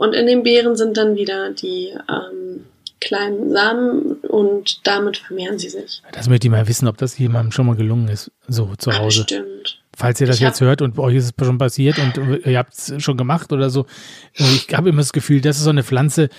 [0.00, 2.64] Und in den Beeren sind dann wieder die ähm,
[3.02, 6.02] kleinen Samen und damit vermehren sie sich.
[6.12, 9.24] Das möchte ich mal wissen, ob das jemandem schon mal gelungen ist, so zu Hause.
[9.24, 9.82] Stimmt.
[9.94, 12.72] Falls ihr das Ich jetzt hört und euch ist es schon passiert und ihr habt
[12.72, 13.84] es schon gemacht oder so.
[14.32, 16.30] Ich habe immer das Gefühl, das ist so eine Pflanze,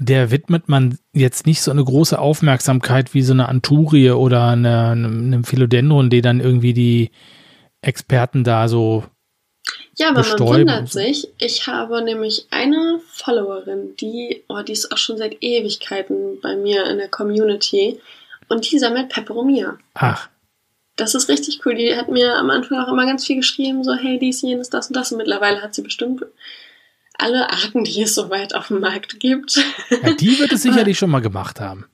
[0.00, 4.88] der widmet man jetzt nicht so eine große Aufmerksamkeit wie so eine Anturie oder eine,
[4.88, 7.12] einem Philodendron, die dann irgendwie die
[7.82, 9.04] Experten da so
[9.98, 10.98] Ja, aber man wundert so.
[11.00, 11.28] sich.
[11.38, 16.86] Ich habe nämlich eine Followerin, die, oh, die ist auch schon seit Ewigkeiten bei mir
[16.86, 17.98] in der Community
[18.48, 19.78] und die sammelt Peperomia.
[19.94, 20.28] Ach,
[20.96, 21.74] Das ist richtig cool.
[21.74, 24.88] Die hat mir am Anfang auch immer ganz viel geschrieben, so, hey, dies, jenes, das
[24.88, 25.12] und das.
[25.12, 26.24] Und mittlerweile hat sie bestimmt
[27.18, 29.56] alle Arten, die es soweit auf dem Markt gibt.
[29.90, 31.86] ja, die wird es sicherlich schon mal gemacht haben.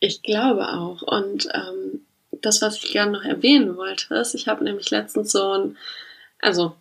[0.00, 1.02] Ich glaube auch.
[1.02, 2.00] Und ähm,
[2.42, 5.76] das, was ich gerne noch erwähnen wollte, ist, ich habe nämlich letztens so ein,
[6.40, 6.74] also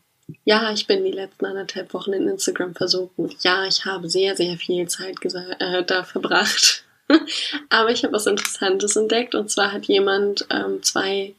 [0.44, 3.34] ja, ich bin die letzten anderthalb Wochen in Instagram versunken.
[3.42, 5.18] Ja, ich habe sehr, sehr viel Zeit
[5.60, 6.84] äh, da verbracht.
[7.70, 9.36] Aber ich habe was Interessantes entdeckt.
[9.36, 11.36] Und zwar hat jemand ähm, zwei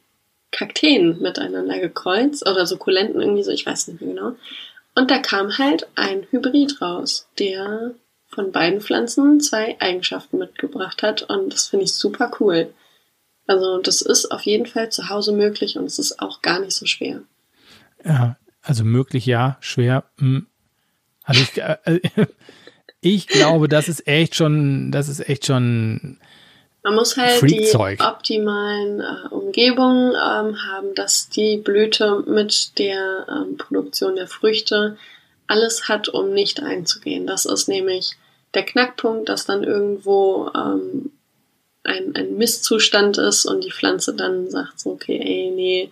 [0.51, 4.37] Kakteen miteinander gekreuzt oder Sukkulenten irgendwie so, ich weiß nicht mehr genau.
[4.95, 7.95] Und da kam halt ein Hybrid raus, der
[8.29, 11.23] von beiden Pflanzen zwei Eigenschaften mitgebracht hat.
[11.23, 12.73] Und das finde ich super cool.
[13.47, 16.75] Also das ist auf jeden Fall zu Hause möglich und es ist auch gar nicht
[16.75, 17.23] so schwer.
[18.05, 20.05] Ja, also möglich ja, schwer.
[20.19, 20.47] hm.
[21.23, 22.01] Also ich, äh,
[23.01, 26.19] ich glaube, das ist echt schon, das ist echt schon,
[26.83, 27.99] Man muss halt Freakzeug.
[27.99, 34.99] die optimalen äh, Umgebungen ähm, haben, dass die Blüte mit der ähm, Produktion der Früchte
[35.47, 37.27] alles hat, um nicht einzugehen.
[37.27, 38.13] Das ist nämlich
[38.55, 41.11] der Knackpunkt, dass dann irgendwo ähm,
[41.83, 45.91] ein, ein Misszustand ist und die Pflanze dann sagt so, okay, ey, nee,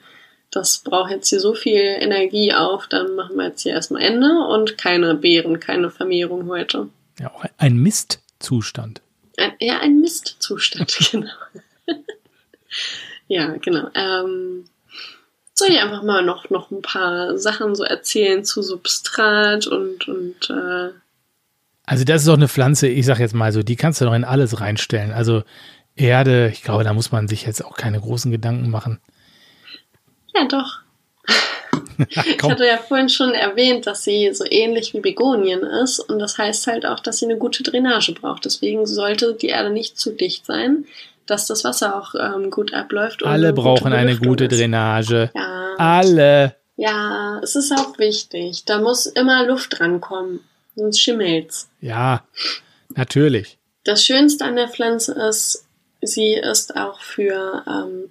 [0.53, 4.29] das braucht jetzt hier so viel Energie auf, dann machen wir jetzt hier erstmal Ende
[4.49, 6.89] und keine Beeren, keine Vermehrung heute.
[7.19, 9.01] ja, auch ein Mistzustand.
[9.39, 11.31] Ein, ja, ein Mistzustand, genau.
[13.29, 13.89] ja, genau.
[13.95, 14.67] Ähm,
[15.55, 20.51] soll ich einfach mal noch, noch ein paar Sachen so erzählen zu Substrat und, und
[20.51, 20.91] äh,
[21.87, 24.15] Also das ist auch eine Pflanze, ich sag jetzt mal so, die kannst du doch
[24.15, 25.13] in alles reinstellen.
[25.13, 25.45] Also
[25.97, 29.01] Erde, ich glaube, da muss man sich jetzt auch keine großen Gedanken machen.
[30.35, 30.81] Ja doch.
[32.15, 36.37] Ich hatte ja vorhin schon erwähnt, dass sie so ähnlich wie Begonien ist und das
[36.37, 38.45] heißt halt auch, dass sie eine gute Drainage braucht.
[38.45, 40.87] Deswegen sollte die Erde nicht zu dicht sein,
[41.27, 43.23] dass das Wasser auch ähm, gut abläuft.
[43.23, 44.59] und alle eine gute brauchen eine gute ist.
[44.59, 45.31] Drainage.
[45.35, 45.75] Ja.
[45.79, 46.57] Alle.
[46.77, 48.65] Ja, es ist auch wichtig.
[48.65, 50.41] Da muss immer Luft rankommen,
[50.75, 51.71] sonst schimmelt's.
[51.81, 52.25] Ja,
[52.95, 53.59] natürlich.
[53.85, 55.67] Das Schönste an der Pflanze ist,
[56.01, 58.11] sie ist auch für ähm,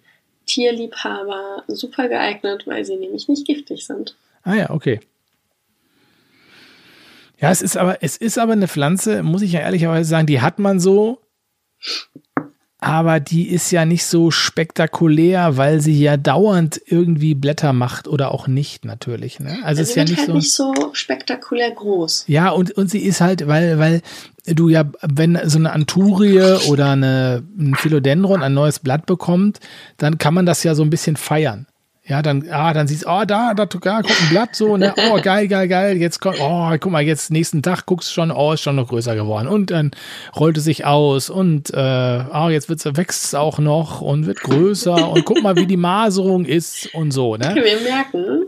[0.51, 4.15] Tierliebhaber super geeignet, weil sie nämlich nicht giftig sind.
[4.43, 4.99] Ah ja, okay.
[7.39, 10.41] Ja, es ist aber, es ist aber eine Pflanze, muss ich ja ehrlicherweise sagen, die
[10.41, 11.19] hat man so,
[12.83, 18.33] aber die ist ja nicht so spektakulär, weil sie ja dauernd irgendwie Blätter macht oder
[18.33, 19.39] auch nicht natürlich.
[19.39, 19.51] Ne?
[19.63, 20.33] Also, Also es ist ja nicht halt so.
[20.33, 22.25] nicht so spektakulär groß.
[22.27, 24.01] Ja, und, und sie ist halt, weil, weil
[24.47, 29.59] du ja, wenn so eine Anturie oder eine, ein Philodendron ein neues Blatt bekommt,
[29.97, 31.67] dann kann man das ja so ein bisschen feiern.
[32.11, 34.93] Ja, dann, ah, dann siehst du, oh, da, da, da kommt ein Blatt so, ne,
[34.97, 38.31] oh, geil, geil, geil, jetzt kommt, oh, guck mal, jetzt nächsten Tag guckst du schon,
[38.31, 39.91] oh, ist schon noch größer geworden und dann
[40.35, 44.41] rollt es sich aus und, äh, oh, jetzt wird's, wächst es auch noch und wird
[44.41, 47.55] größer und guck mal, wie die Maserung ist und so, ne?
[47.55, 48.43] Wir merken,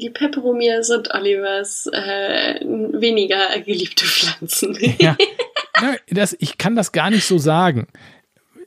[0.00, 4.78] die Peperomia sind Olivers äh, weniger geliebte Pflanzen.
[5.00, 5.16] Ja.
[5.80, 7.88] ja das, ich kann das gar nicht so sagen.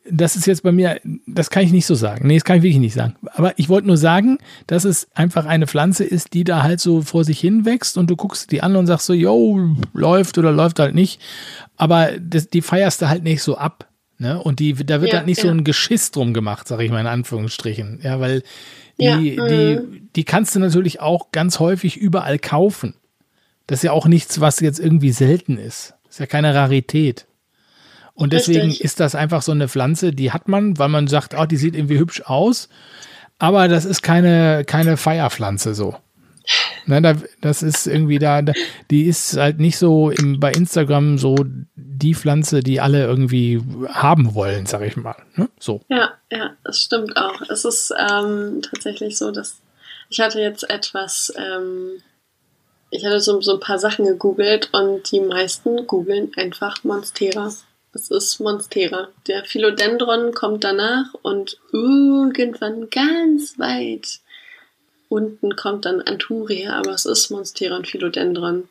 [0.10, 2.28] Das ist jetzt bei mir, das kann ich nicht so sagen.
[2.28, 3.16] Nee, das kann ich wirklich nicht sagen.
[3.34, 4.38] Aber ich wollte nur sagen,
[4.68, 8.10] dass es einfach eine Pflanze ist, die da halt so vor sich hin wächst und
[8.10, 9.60] du guckst die an und sagst so, yo,
[9.94, 11.20] läuft oder läuft halt nicht.
[11.76, 13.90] Aber das, die feierst du halt nicht so ab.
[14.18, 14.42] Ne?
[14.42, 15.54] Und die, da wird Ja, halt nicht so ja.
[15.54, 18.00] ein Geschiss drum gemacht, sag ich mal in Anführungsstrichen.
[18.04, 18.44] Ja, weil
[19.00, 20.10] die, Ja, die, mhm.
[20.16, 22.94] die kannst du natürlich auch ganz häufig überall kaufen.
[23.68, 25.96] Das ist ja auch nichts, was jetzt irgendwie selten ist.
[26.10, 27.26] Ist ja keine Rarität.
[28.16, 28.84] Und deswegen Richtig.
[28.84, 31.76] ist das einfach so eine Pflanze, die hat man, weil man sagt, oh, die sieht
[31.76, 32.70] irgendwie hübsch aus.
[33.38, 35.96] Aber das ist keine, keine Feierpflanze so.
[36.86, 38.54] Ne, da, das ist irgendwie da, da,
[38.92, 41.36] die ist halt nicht so im, bei Instagram so
[41.76, 45.16] die Pflanze, die alle irgendwie haben wollen, sag ich mal.
[45.36, 45.50] Ne?
[45.60, 45.82] So.
[45.90, 47.42] Ja, ja, das stimmt auch.
[47.50, 49.60] Es ist ähm, tatsächlich so, dass
[50.10, 52.02] ich hatte jetzt etwas, ähm,
[52.92, 57.52] ich hatte so, so ein paar Sachen gegoogelt und die meisten googeln einfach Monstera.
[57.96, 59.08] Es ist Monstera.
[59.26, 64.20] Der Philodendron kommt danach und irgendwann ganz weit
[65.08, 68.66] unten kommt dann Anturia, aber es ist Monstera und Philodendron.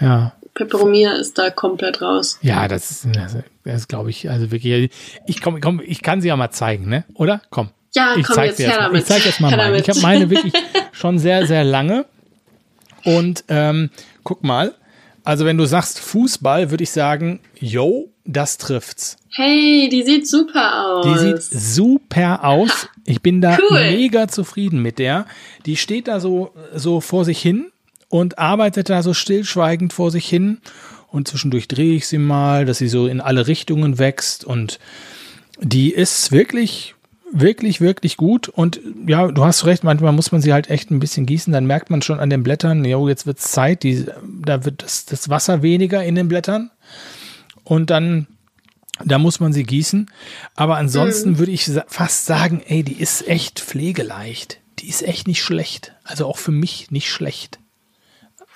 [0.00, 0.32] Ja.
[0.54, 2.40] Peperomia ist da komplett raus.
[2.42, 4.90] Ja, das ist, das ist glaube ich, also wirklich,
[5.26, 7.04] ich komm, komm, ich kann sie ja mal zeigen, ne?
[7.14, 7.40] Oder?
[7.50, 7.70] Komm.
[7.94, 8.86] Ja, ich komm jetzt dir her jetzt mal.
[8.86, 9.02] damit.
[9.02, 9.70] Ich zeig jetzt mal Her meine.
[9.70, 9.88] damit.
[9.88, 10.52] Ich habe meine wirklich
[10.92, 12.04] schon sehr, sehr lange.
[13.04, 13.90] Und ähm,
[14.24, 14.74] guck mal,
[15.26, 19.16] also wenn du sagst Fußball, würde ich sagen, yo, das trifft's.
[19.30, 21.04] Hey, die sieht super aus.
[21.06, 22.88] Die sieht super aus.
[23.04, 23.90] Ich bin da Cool.
[23.90, 25.26] mega zufrieden mit der.
[25.66, 27.66] Die steht da so, so vor sich hin
[28.08, 30.58] und arbeitet da so stillschweigend vor sich hin.
[31.08, 34.44] Und zwischendurch drehe ich sie mal, dass sie so in alle Richtungen wächst.
[34.44, 34.78] Und
[35.60, 36.95] die ist wirklich,
[37.32, 38.48] wirklich, wirklich gut.
[38.48, 41.52] Und ja, du hast recht, manchmal muss man sie halt echt ein bisschen gießen.
[41.52, 43.82] Dann merkt man schon an den Blättern, jo, jetzt wird's Zeit.
[43.82, 44.06] Die,
[44.42, 46.70] da wird das, das Wasser weniger in den Blättern.
[47.64, 48.26] Und dann
[49.04, 50.10] da muss man sie gießen.
[50.54, 51.38] Aber ansonsten Mhm.
[51.38, 54.58] würde ich fast sagen, ey, die ist echt pflegeleicht.
[54.78, 55.92] Die ist echt nicht schlecht.
[56.02, 57.58] Also auch für mich nicht schlecht.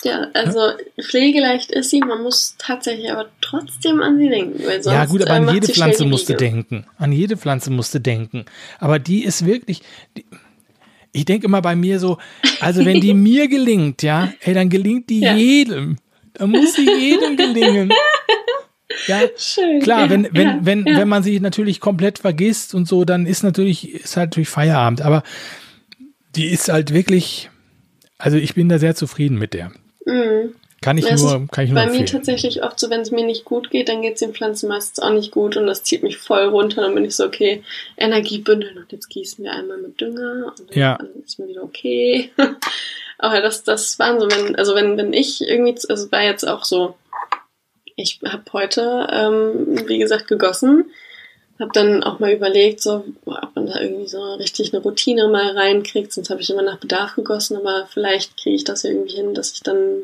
[0.02, 0.60] Ja, also
[1.00, 4.58] pflegeleicht ist sie, man muss tatsächlich aber trotzdem an sie denken.
[4.64, 6.44] Weil sonst, ja, gut, aber äh, an macht jede Pflanze die musst du Liege.
[6.44, 6.86] denken.
[6.96, 8.44] An jede Pflanze musst du denken.
[8.78, 9.82] Aber die ist wirklich.
[10.16, 10.24] Die,
[11.12, 12.18] ich denke immer bei mir so,
[12.60, 15.34] also wenn die mir gelingt, ja, ey, dann gelingt die Ja.
[15.34, 15.96] jedem.
[16.34, 17.90] Dann muss sie jedem gelingen.
[19.06, 19.80] Ja, Schön.
[19.82, 20.98] Klar, ja, wenn, wenn, ja, wenn, ja.
[20.98, 25.02] wenn man sich natürlich komplett vergisst und so, dann ist natürlich, ist halt natürlich Feierabend.
[25.02, 25.22] Aber
[26.36, 27.50] die ist halt wirklich,
[28.18, 29.72] also ich bin da sehr zufrieden mit der.
[30.04, 30.54] Mhm.
[30.82, 32.06] Kann ich Das nur, kann ich nur Bei mir empfehlen.
[32.06, 34.98] tatsächlich oft so, wenn es mir nicht gut geht, dann geht es den Pflanzen meistens
[34.98, 36.80] auch nicht gut und das zieht mich voll runter.
[36.80, 37.62] Dann bin ich so, okay,
[37.98, 40.96] Energie bündeln und jetzt gießen wir einmal mit Dünger und dann, Ja.
[40.96, 42.30] dann ist mir wieder okay.
[43.18, 46.48] Aber das, das waren so, wenn, also wenn, wenn ich irgendwie, also es war jetzt
[46.48, 46.96] auch so,
[47.96, 50.90] ich habe heute, ähm, wie gesagt, gegossen,
[51.60, 55.56] habe dann auch mal überlegt, so, ob man da irgendwie so richtig eine Routine mal
[55.56, 56.12] reinkriegt.
[56.12, 59.52] Sonst habe ich immer nach Bedarf gegossen, aber vielleicht kriege ich das irgendwie hin, dass
[59.52, 60.02] ich dann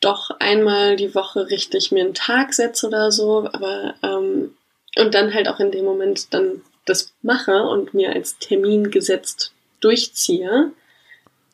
[0.00, 4.54] doch einmal die Woche richtig mir einen Tag setze oder so, aber ähm,
[4.98, 9.52] und dann halt auch in dem Moment dann das mache und mir als Termin gesetzt
[9.80, 10.72] durchziehe.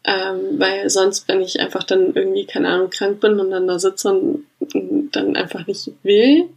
[0.05, 3.79] Ähm, weil sonst, wenn ich einfach dann irgendwie, keine Ahnung, krank bin und dann da
[3.79, 6.49] sitze und, und dann einfach nicht will,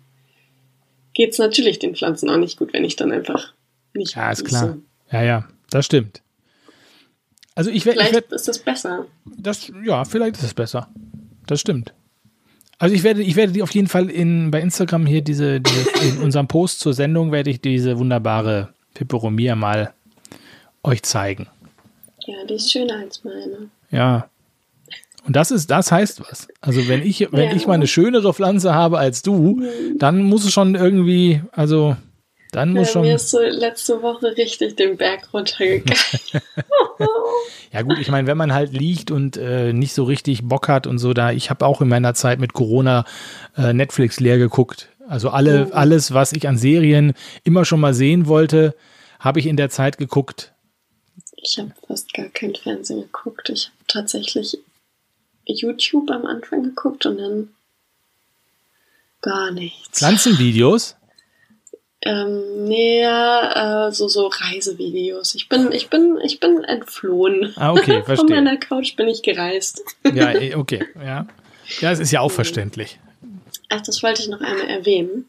[1.19, 3.53] geht's natürlich den Pflanzen auch nicht gut, wenn ich dann einfach
[3.93, 4.77] nicht Ja, ist klar.
[5.11, 6.21] Ja, ja, das stimmt.
[7.55, 9.05] Also ich werde, ich Vielleicht werd, ist das besser.
[9.25, 10.87] das, ja, vielleicht ist es besser.
[11.45, 11.93] Das stimmt.
[12.77, 15.89] Also ich werde, ich werde die auf jeden Fall in, bei Instagram hier diese, diese
[16.07, 19.93] in unserem Post zur Sendung werde ich diese wunderbare Peperomia mal
[20.83, 21.47] euch zeigen.
[22.25, 23.69] Ja, die ist schöner als meine.
[23.91, 24.29] Ja.
[25.25, 26.47] Und das ist, das heißt was.
[26.61, 27.55] Also wenn ich, wenn Ja.
[27.55, 29.61] ich mal eine schönere Pflanze habe als du,
[29.97, 31.95] dann muss es schon irgendwie, also
[32.51, 33.01] Dann muss ja, schon.
[33.03, 35.93] Mir ist so letzte Woche richtig den Berg runtergegangen.
[37.71, 40.87] Ja gut, ich meine, wenn man halt liegt und äh, nicht so richtig Bock hat
[40.87, 43.05] und so, da ich habe auch in meiner Zeit mit Corona
[43.55, 44.89] äh, Netflix leer geguckt.
[45.07, 45.73] Also alle, Oh.
[45.75, 47.13] alles, was ich an Serien
[47.43, 48.73] immer schon mal sehen wollte,
[49.19, 50.53] habe ich in der Zeit geguckt.
[51.35, 53.49] Ich habe fast gar kein Fernsehen geguckt.
[53.49, 54.57] Ich habe tatsächlich
[55.51, 57.49] YouTube am Anfang geguckt und dann
[59.21, 59.99] gar nichts.
[59.99, 60.95] Pflanzenvideos.
[62.01, 65.35] Ähm, nee, äh, so, so Reisevideos.
[65.35, 67.53] Ich bin, ich bin, ich bin entflohen.
[67.57, 68.35] Ah, okay, Von verstehe.
[68.35, 69.83] meiner Couch bin ich gereist.
[70.13, 71.27] Ja, eh, okay, ja.
[71.81, 72.99] Ja, es ist ja auch verständlich.
[73.69, 75.27] Ach, das wollte ich noch einmal erwähnen.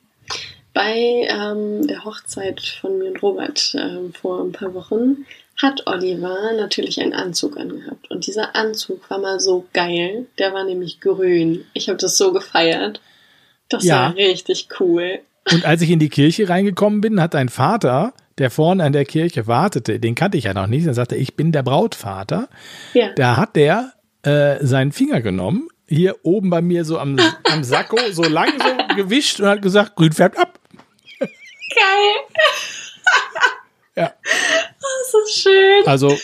[0.72, 0.94] Bei
[1.28, 5.26] ähm, der Hochzeit von mir und Robert ähm, vor ein paar Wochen
[5.62, 8.10] hat Oliver natürlich einen Anzug angehabt.
[8.10, 10.26] Und dieser Anzug war mal so geil.
[10.38, 11.64] Der war nämlich grün.
[11.74, 13.00] Ich habe das so gefeiert.
[13.68, 14.06] Das Ja.
[14.06, 15.20] war richtig cool.
[15.52, 19.04] Und als ich in die Kirche reingekommen bin, hat ein Vater, der vorne an der
[19.04, 22.48] Kirche wartete, den kannte ich ja noch nicht, der sagte, ich bin der Brautvater.
[22.94, 23.12] Ja.
[23.14, 23.92] Da hat der
[24.22, 28.94] äh, seinen Finger genommen, hier oben bei mir so am, am Sakko, so lang so
[28.96, 30.58] gewischt und hat gesagt, grün färbt ab.
[31.18, 32.14] Geil.
[33.96, 34.12] Ja.
[34.22, 35.12] Das
[35.80, 35.88] schön.
[35.88, 36.16] Also,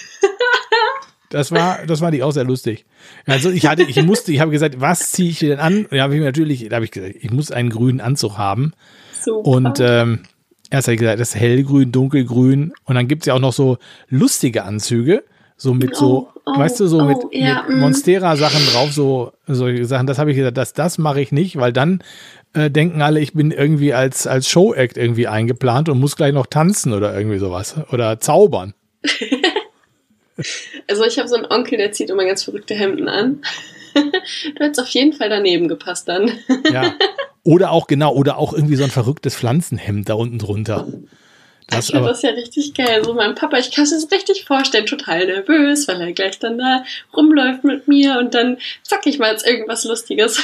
[1.30, 2.86] das war, das fand ich auch sehr lustig.
[3.26, 5.86] Also ich hatte, ich musste, ich habe gesagt, was ziehe ich denn an?
[5.90, 8.72] Da habe ich mir natürlich, da habe ich gesagt, ich muss einen grünen Anzug haben.
[9.20, 9.48] Super.
[9.48, 10.20] Und ähm,
[10.70, 12.72] erst habe ich gesagt, das ist hellgrün, dunkelgrün.
[12.84, 13.78] Und dann gibt es ja auch noch so
[14.08, 15.24] lustige Anzüge.
[15.56, 17.80] So mit so, Oh, oh, weißt du, so oh, mit, ja, mit mm.
[17.80, 20.06] Monstera-Sachen drauf, so solche Sachen.
[20.06, 22.02] Das habe ich gesagt, das, das mache ich nicht, weil dann
[22.52, 26.46] äh, denken alle, ich bin irgendwie als, als Show-Act irgendwie eingeplant und muss gleich noch
[26.46, 27.74] tanzen oder irgendwie sowas.
[27.90, 28.74] Oder zaubern.
[30.88, 33.42] Also ich habe so einen Onkel, der zieht immer ganz verrückte Hemden an.
[33.94, 36.30] du hättest auf jeden Fall daneben gepasst dann.
[36.70, 36.94] Ja.
[37.42, 40.88] Oder auch, genau, oder auch irgendwie so ein verrücktes Pflanzenhemd da unten drunter.
[41.68, 43.02] Das ich finde das ja richtig geil.
[43.04, 46.58] So mein Papa, ich kann es mir richtig vorstellen, total nervös, weil er gleich dann
[46.58, 46.84] da
[47.16, 50.40] rumläuft mit mir und dann zack ich mal jetzt irgendwas Lustiges.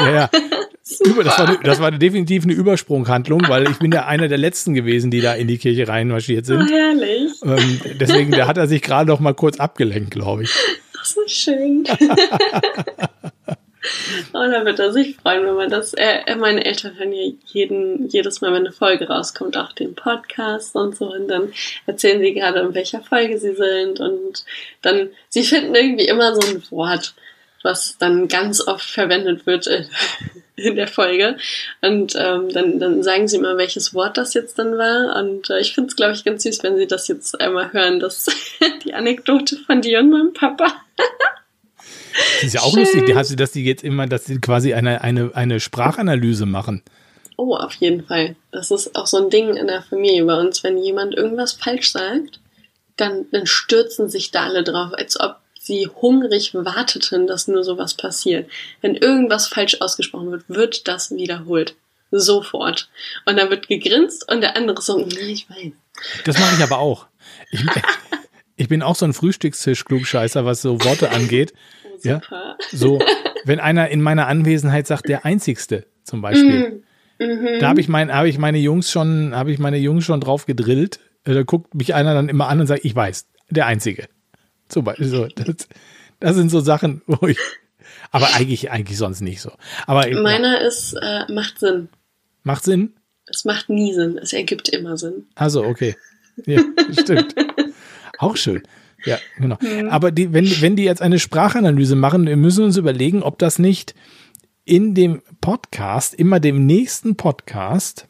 [0.00, 0.30] ja, ja.
[1.04, 4.74] Über, das, war, das war definitiv eine Übersprunghandlung, weil ich bin ja einer der letzten
[4.74, 6.70] gewesen, die da in die Kirche reinmarschiert Oh, sind.
[6.70, 7.32] herrlich.
[7.44, 10.50] Ähm, deswegen, da hat er sich gerade noch mal kurz abgelenkt, glaube ich.
[10.98, 11.84] Das ist schön.
[14.32, 15.94] Oh, da wird er sich freuen, wenn man das.
[15.94, 20.74] Äh, meine Eltern hören ja jeden, jedes Mal, wenn eine Folge rauskommt, auch den Podcast
[20.76, 21.12] und so.
[21.12, 21.52] Und dann
[21.86, 24.00] erzählen sie gerade, in welcher Folge sie sind.
[24.00, 24.44] Und
[24.82, 27.14] dann, sie finden irgendwie immer so ein Wort,
[27.62, 29.84] was dann ganz oft verwendet wird äh,
[30.56, 31.36] in der Folge.
[31.80, 35.16] Und ähm, dann, dann sagen sie mal, welches Wort das jetzt dann war.
[35.16, 38.00] Und äh, ich finde es, glaube ich, ganz süß, wenn sie das jetzt einmal hören,
[38.00, 38.26] dass
[38.84, 40.72] die Anekdote von dir und meinem Papa.
[42.12, 42.80] Das ist ja auch Schön.
[42.80, 46.46] lustig, die- hast du, dass die jetzt immer, dass die quasi eine, eine, eine Sprachanalyse
[46.46, 46.82] machen.
[47.36, 48.36] Oh, auf jeden Fall.
[48.50, 50.62] Das ist auch so ein Ding in der Familie bei uns.
[50.62, 52.40] Wenn jemand irgendwas falsch sagt,
[52.96, 57.94] dann, dann stürzen sich da alle drauf, als ob sie hungrig warteten, dass nur sowas
[57.94, 58.50] passiert.
[58.80, 61.74] Wenn irgendwas falsch ausgesprochen wird, wird das wiederholt.
[62.10, 62.90] Sofort.
[63.24, 65.72] Und dann wird gegrinst und der andere so, nee, ich weiß.
[66.24, 67.06] Das mache ich aber auch.
[67.50, 67.60] Ich,
[68.56, 71.54] ich bin auch so ein Frühstückstisch-Klugscheißer, was so Worte angeht.
[72.04, 72.20] Oh, Ja.
[72.20, 72.56] super.
[72.72, 72.98] So,
[73.44, 76.82] wenn einer in meiner Anwesenheit sagt, der Einzigste zum Beispiel.
[77.18, 77.60] Mhm.
[77.60, 80.46] Da habe ich, mein, hab ich meine Jungs schon, habe ich meine Jungs schon drauf
[80.46, 80.98] gedrillt.
[81.24, 84.08] Äh, Da guckt mich einer dann immer an und sagt, ich weiß, der Einzige.
[84.68, 85.68] Zum Beispiel, so, das,
[86.18, 87.38] das sind so Sachen, wo ich,
[88.10, 89.52] aber eigentlich, eigentlich sonst nicht so.
[89.86, 91.88] Aber ja, Meiner ist, äh, macht Sinn.
[92.42, 92.94] macht Sinn.
[93.26, 94.18] Es macht nie Sinn.
[94.18, 95.26] Es ergibt immer Sinn.
[95.36, 95.94] Also, okay.
[96.46, 96.60] Ja,
[96.98, 97.34] stimmt.
[98.18, 98.62] Auch schön.
[99.04, 99.58] Ja, genau.
[99.90, 103.58] Aber die, wenn, wenn die jetzt eine Sprachanalyse machen, wir müssen uns überlegen, ob das
[103.58, 103.94] nicht
[104.64, 108.06] in dem Podcast, immer dem nächsten Podcast,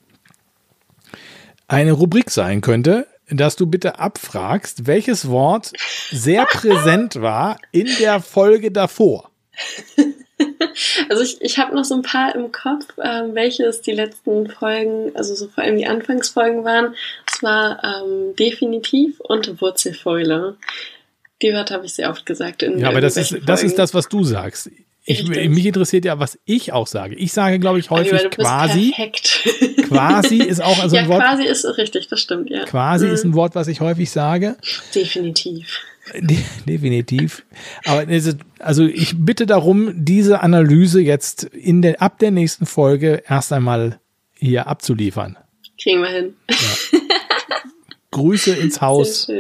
[1.66, 5.72] eine Rubrik sein könnte, dass du bitte abfragst, welches Wort
[6.10, 9.30] sehr präsent war in der Folge davor.
[11.08, 14.48] Also ich, ich habe noch so ein paar im Kopf, ähm, welche es die letzten
[14.48, 16.94] Folgen, also so vor allem die Anfangsfolgen waren.
[17.30, 20.56] Es war ähm, definitiv und Wurzelfäule.
[21.42, 22.62] Die Wörter habe ich sehr oft gesagt.
[22.62, 24.70] In Ja, aber das ist, das ist das, was du sagst.
[25.04, 27.16] Ich, mich interessiert ja, was ich auch sage.
[27.16, 28.94] Ich sage, glaube ich, häufig bist quasi.
[29.88, 31.20] Quasi ist auch also ja, ein Wort.
[31.22, 32.64] quasi ist richtig, das stimmt, ja.
[32.64, 33.12] Quasi Mhm.
[33.12, 34.56] ist ein Wort, was ich häufig sage.
[34.94, 35.80] Definitiv.
[36.14, 37.44] De definitiv.
[37.84, 38.04] Aber
[38.58, 44.00] also ich bitte darum, diese Analyse jetzt in der, ab der nächsten Folge erst einmal
[44.34, 45.38] hier abzuliefern.
[45.80, 46.34] Kriegen wir hin.
[48.10, 49.30] Grüße ins Haus,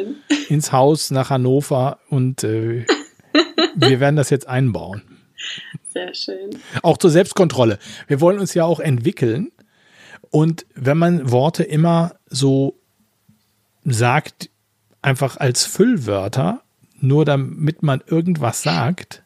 [0.48, 2.86] ins Haus nach Hannover und äh,
[3.74, 5.02] wir werden das jetzt einbauen.
[5.92, 6.50] Sehr schön.
[6.82, 7.78] Auch zur Selbstkontrolle.
[8.06, 9.52] Wir wollen uns ja auch entwickeln.
[10.30, 12.80] Und wenn man Worte immer so
[13.84, 14.48] sagt,
[15.02, 16.62] einfach als Füllwörter,
[17.00, 19.22] nur damit man irgendwas sagt,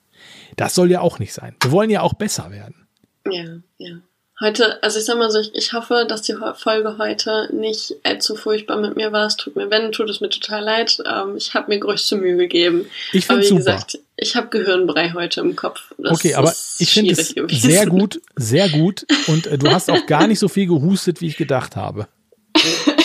[0.56, 1.54] das soll ja auch nicht sein.
[1.60, 2.86] Wir wollen ja auch besser werden.
[3.30, 3.96] Ja, ja.
[4.38, 8.36] Heute, also ich sag mal so, ich, ich hoffe, dass die Folge heute nicht allzu
[8.36, 9.26] furchtbar mit mir war.
[9.26, 11.02] Es tut mir, wenn, tut es mir total leid.
[11.10, 12.84] Ähm, ich habe mir größte Mühe gegeben.
[13.12, 13.58] Ich finde super.
[13.58, 15.94] gesagt, ich habe Gehirnbrei heute im Kopf.
[15.96, 17.70] Das okay, aber ich finde es gewesen.
[17.70, 19.06] sehr gut, sehr gut.
[19.26, 22.06] Und äh, du hast auch gar nicht so viel gehustet, wie ich gedacht habe.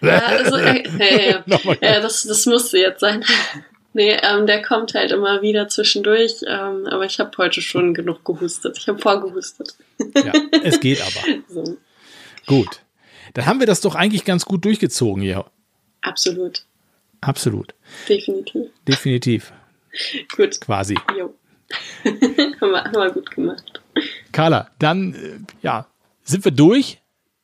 [0.00, 1.42] ja, also, äh, äh,
[1.82, 3.24] ja, das, das musste jetzt sein.
[3.94, 8.22] Nee, ähm, der kommt halt immer wieder zwischendurch, ähm, aber ich habe heute schon genug
[8.22, 8.76] gehustet.
[8.78, 9.74] Ich habe vorgehustet.
[10.14, 10.32] Ja,
[10.62, 11.42] es geht aber.
[11.48, 11.76] So.
[12.46, 12.80] Gut.
[13.32, 15.46] Dann haben wir das doch eigentlich ganz gut durchgezogen hier.
[16.02, 16.64] Absolut.
[17.22, 17.74] Absolut.
[18.08, 18.68] Definitiv.
[18.86, 19.52] Definitiv.
[20.36, 20.60] gut.
[20.60, 20.94] Quasi.
[21.18, 21.34] Jo.
[22.04, 23.80] haben, wir, haben wir gut gemacht.
[24.32, 25.86] Carla, dann äh, ja,
[26.22, 27.00] sind wir durch.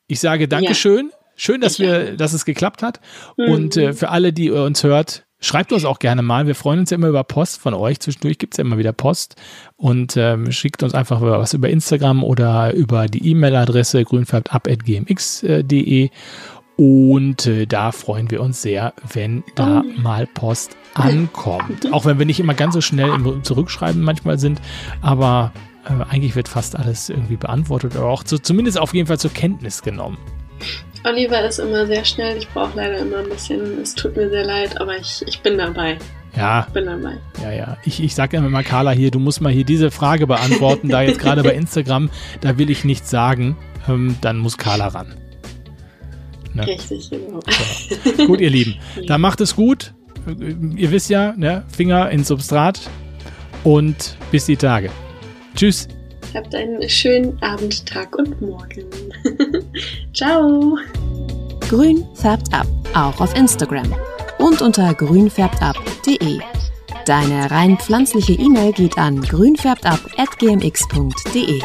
[0.07, 1.09] Ich sage Dankeschön.
[1.11, 1.24] Ja.
[1.35, 2.99] Schön, dass wir, dass es geklappt hat.
[3.37, 3.51] Mhm.
[3.51, 6.47] Und äh, für alle, die uns hört, Schreibt uns auch gerne mal.
[6.47, 7.99] Wir freuen uns ja immer über Post von euch.
[7.99, 9.35] Zwischendurch gibt es ja immer wieder Post.
[9.75, 16.09] Und ähm, schickt uns einfach was über Instagram oder über die E-Mail-Adresse grünfärbtab.gmx.de.
[16.77, 20.01] Und äh, da freuen wir uns sehr, wenn da oh.
[20.01, 21.85] mal Post ankommt.
[21.93, 24.59] Auch wenn wir nicht immer ganz so schnell im Zurückschreiben manchmal sind.
[25.01, 25.53] Aber
[25.85, 29.31] äh, eigentlich wird fast alles irgendwie beantwortet oder auch zu, zumindest auf jeden Fall zur
[29.31, 30.17] Kenntnis genommen.
[31.05, 32.37] Oliver ist immer sehr schnell.
[32.37, 33.79] Ich brauche leider immer ein bisschen.
[33.79, 35.97] Es tut mir sehr leid, aber ich, ich bin dabei.
[36.35, 36.65] Ja.
[36.67, 37.17] Ich bin dabei.
[37.41, 37.77] Ja, ja.
[37.85, 40.89] Ich, ich sage immer mal, Carla, hier, du musst mal hier diese Frage beantworten.
[40.89, 42.09] da jetzt gerade bei Instagram,
[42.41, 43.55] da will ich nichts sagen.
[43.87, 45.13] Ähm, dann muss Carla ran.
[46.53, 46.65] Ne?
[46.65, 47.39] Richtig, genau.
[48.15, 48.25] So.
[48.25, 48.75] Gut, ihr Lieben.
[49.07, 49.93] Dann macht es gut.
[50.77, 51.65] Ihr wisst ja, ne?
[51.67, 52.79] Finger ins Substrat.
[53.65, 54.89] Und bis die Tage.
[55.53, 55.89] Tschüss.
[56.33, 58.85] Habt einen schönen Abend, Tag und Morgen.
[60.13, 60.77] Ciao.
[61.69, 63.95] Grün färbt ab, auch auf Instagram
[64.37, 66.39] und unter grünfärbtab.de.
[67.05, 71.61] Deine rein pflanzliche E-Mail geht an grünfärbtab.gmx.de.